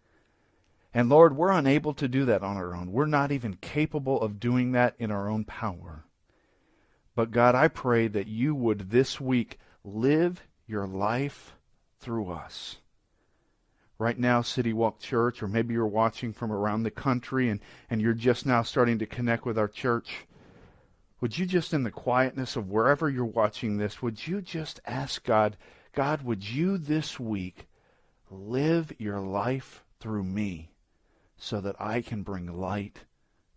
And 0.95 1.09
Lord, 1.09 1.37
we're 1.37 1.51
unable 1.51 1.95
to 1.95 2.09
do 2.09 2.25
that 2.27 2.43
on 2.43 2.57
our 2.57 2.75
own. 2.75 2.93
We're 2.93 3.07
not 3.07 3.33
even 3.33 3.59
capable 3.61 4.21
of 4.21 4.41
doing 4.41 4.73
that 4.73 4.95
in 4.99 5.11
our 5.11 5.29
own 5.29 5.45
power. 5.45 6.05
But 7.15 7.31
God, 7.31 7.55
I 7.55 7.69
pray 7.69 8.09
that 8.09 8.29
you 8.29 8.55
would 8.55 8.91
this 8.91 9.21
week 9.21 9.59
live 9.85 10.45
your 10.67 10.87
life 10.87 11.55
through 11.99 12.31
us. 12.31 12.77
Right 14.01 14.19
now, 14.19 14.43
City 14.43 14.73
Walk 14.73 15.01
Church, 15.01 15.43
or 15.43 15.49
maybe 15.49 15.75
you're 15.75 15.87
watching 15.87 16.33
from 16.33 16.53
around 16.53 16.85
the 16.85 16.91
country 16.91 17.49
and, 17.49 17.59
and 17.91 18.01
you're 18.01 18.15
just 18.15 18.47
now 18.47 18.63
starting 18.63 19.01
to 19.01 19.07
connect 19.07 19.45
with 19.45 19.59
our 19.59 19.67
church. 19.67 20.27
Would 21.21 21.37
you 21.37 21.47
just, 21.47 21.75
in 21.75 21.83
the 21.83 21.91
quietness 21.91 22.55
of 22.55 22.71
wherever 22.71 23.11
you're 23.11 23.25
watching 23.25 23.77
this, 23.77 24.01
would 24.01 24.25
you 24.25 24.41
just 24.41 24.79
ask 24.87 25.25
God, 25.25 25.57
God, 25.93 26.23
would 26.23 26.49
you 26.49 26.79
this 26.79 27.19
week 27.19 27.67
live 28.31 28.93
your 28.99 29.19
life 29.19 29.83
through 29.99 30.23
me 30.23 30.71
so 31.37 31.61
that 31.61 31.75
I 31.81 32.01
can 32.01 32.23
bring 32.23 32.47
light 32.47 33.01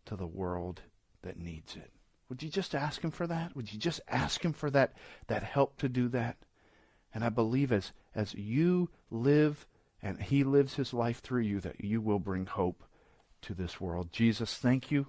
to 0.05 0.15
the 0.15 0.25
world 0.25 0.81
that 1.21 1.37
needs 1.37 1.75
it? 1.75 1.91
Would 2.29 2.41
you 2.41 2.49
just 2.49 2.73
ask 2.73 3.03
him 3.03 3.11
for 3.11 3.27
that? 3.27 3.55
Would 3.55 3.71
you 3.71 3.77
just 3.77 4.01
ask 4.07 4.43
him 4.43 4.53
for 4.53 4.71
that, 4.71 4.93
that 5.27 5.43
help 5.43 5.77
to 5.77 5.89
do 5.89 6.07
that? 6.07 6.37
And 7.13 7.23
I 7.23 7.29
believe 7.29 7.71
as, 7.71 7.91
as 8.15 8.33
you 8.33 8.89
live 9.11 9.67
and 10.01 10.21
he 10.21 10.43
lives 10.43 10.75
his 10.75 10.93
life 10.93 11.19
through 11.19 11.41
you, 11.41 11.59
that 11.61 11.83
you 11.83 12.01
will 12.01 12.19
bring 12.19 12.45
hope 12.45 12.83
to 13.41 13.53
this 13.53 13.79
world. 13.79 14.11
Jesus, 14.11 14.57
thank 14.57 14.91
you 14.91 15.07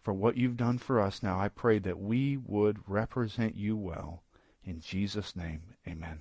for 0.00 0.12
what 0.12 0.36
you've 0.36 0.56
done 0.56 0.78
for 0.78 1.00
us. 1.00 1.22
Now 1.22 1.40
I 1.40 1.48
pray 1.48 1.78
that 1.80 1.98
we 1.98 2.36
would 2.36 2.78
represent 2.86 3.56
you 3.56 3.76
well. 3.76 4.22
In 4.64 4.80
Jesus' 4.80 5.34
name, 5.34 5.62
amen. 5.86 6.20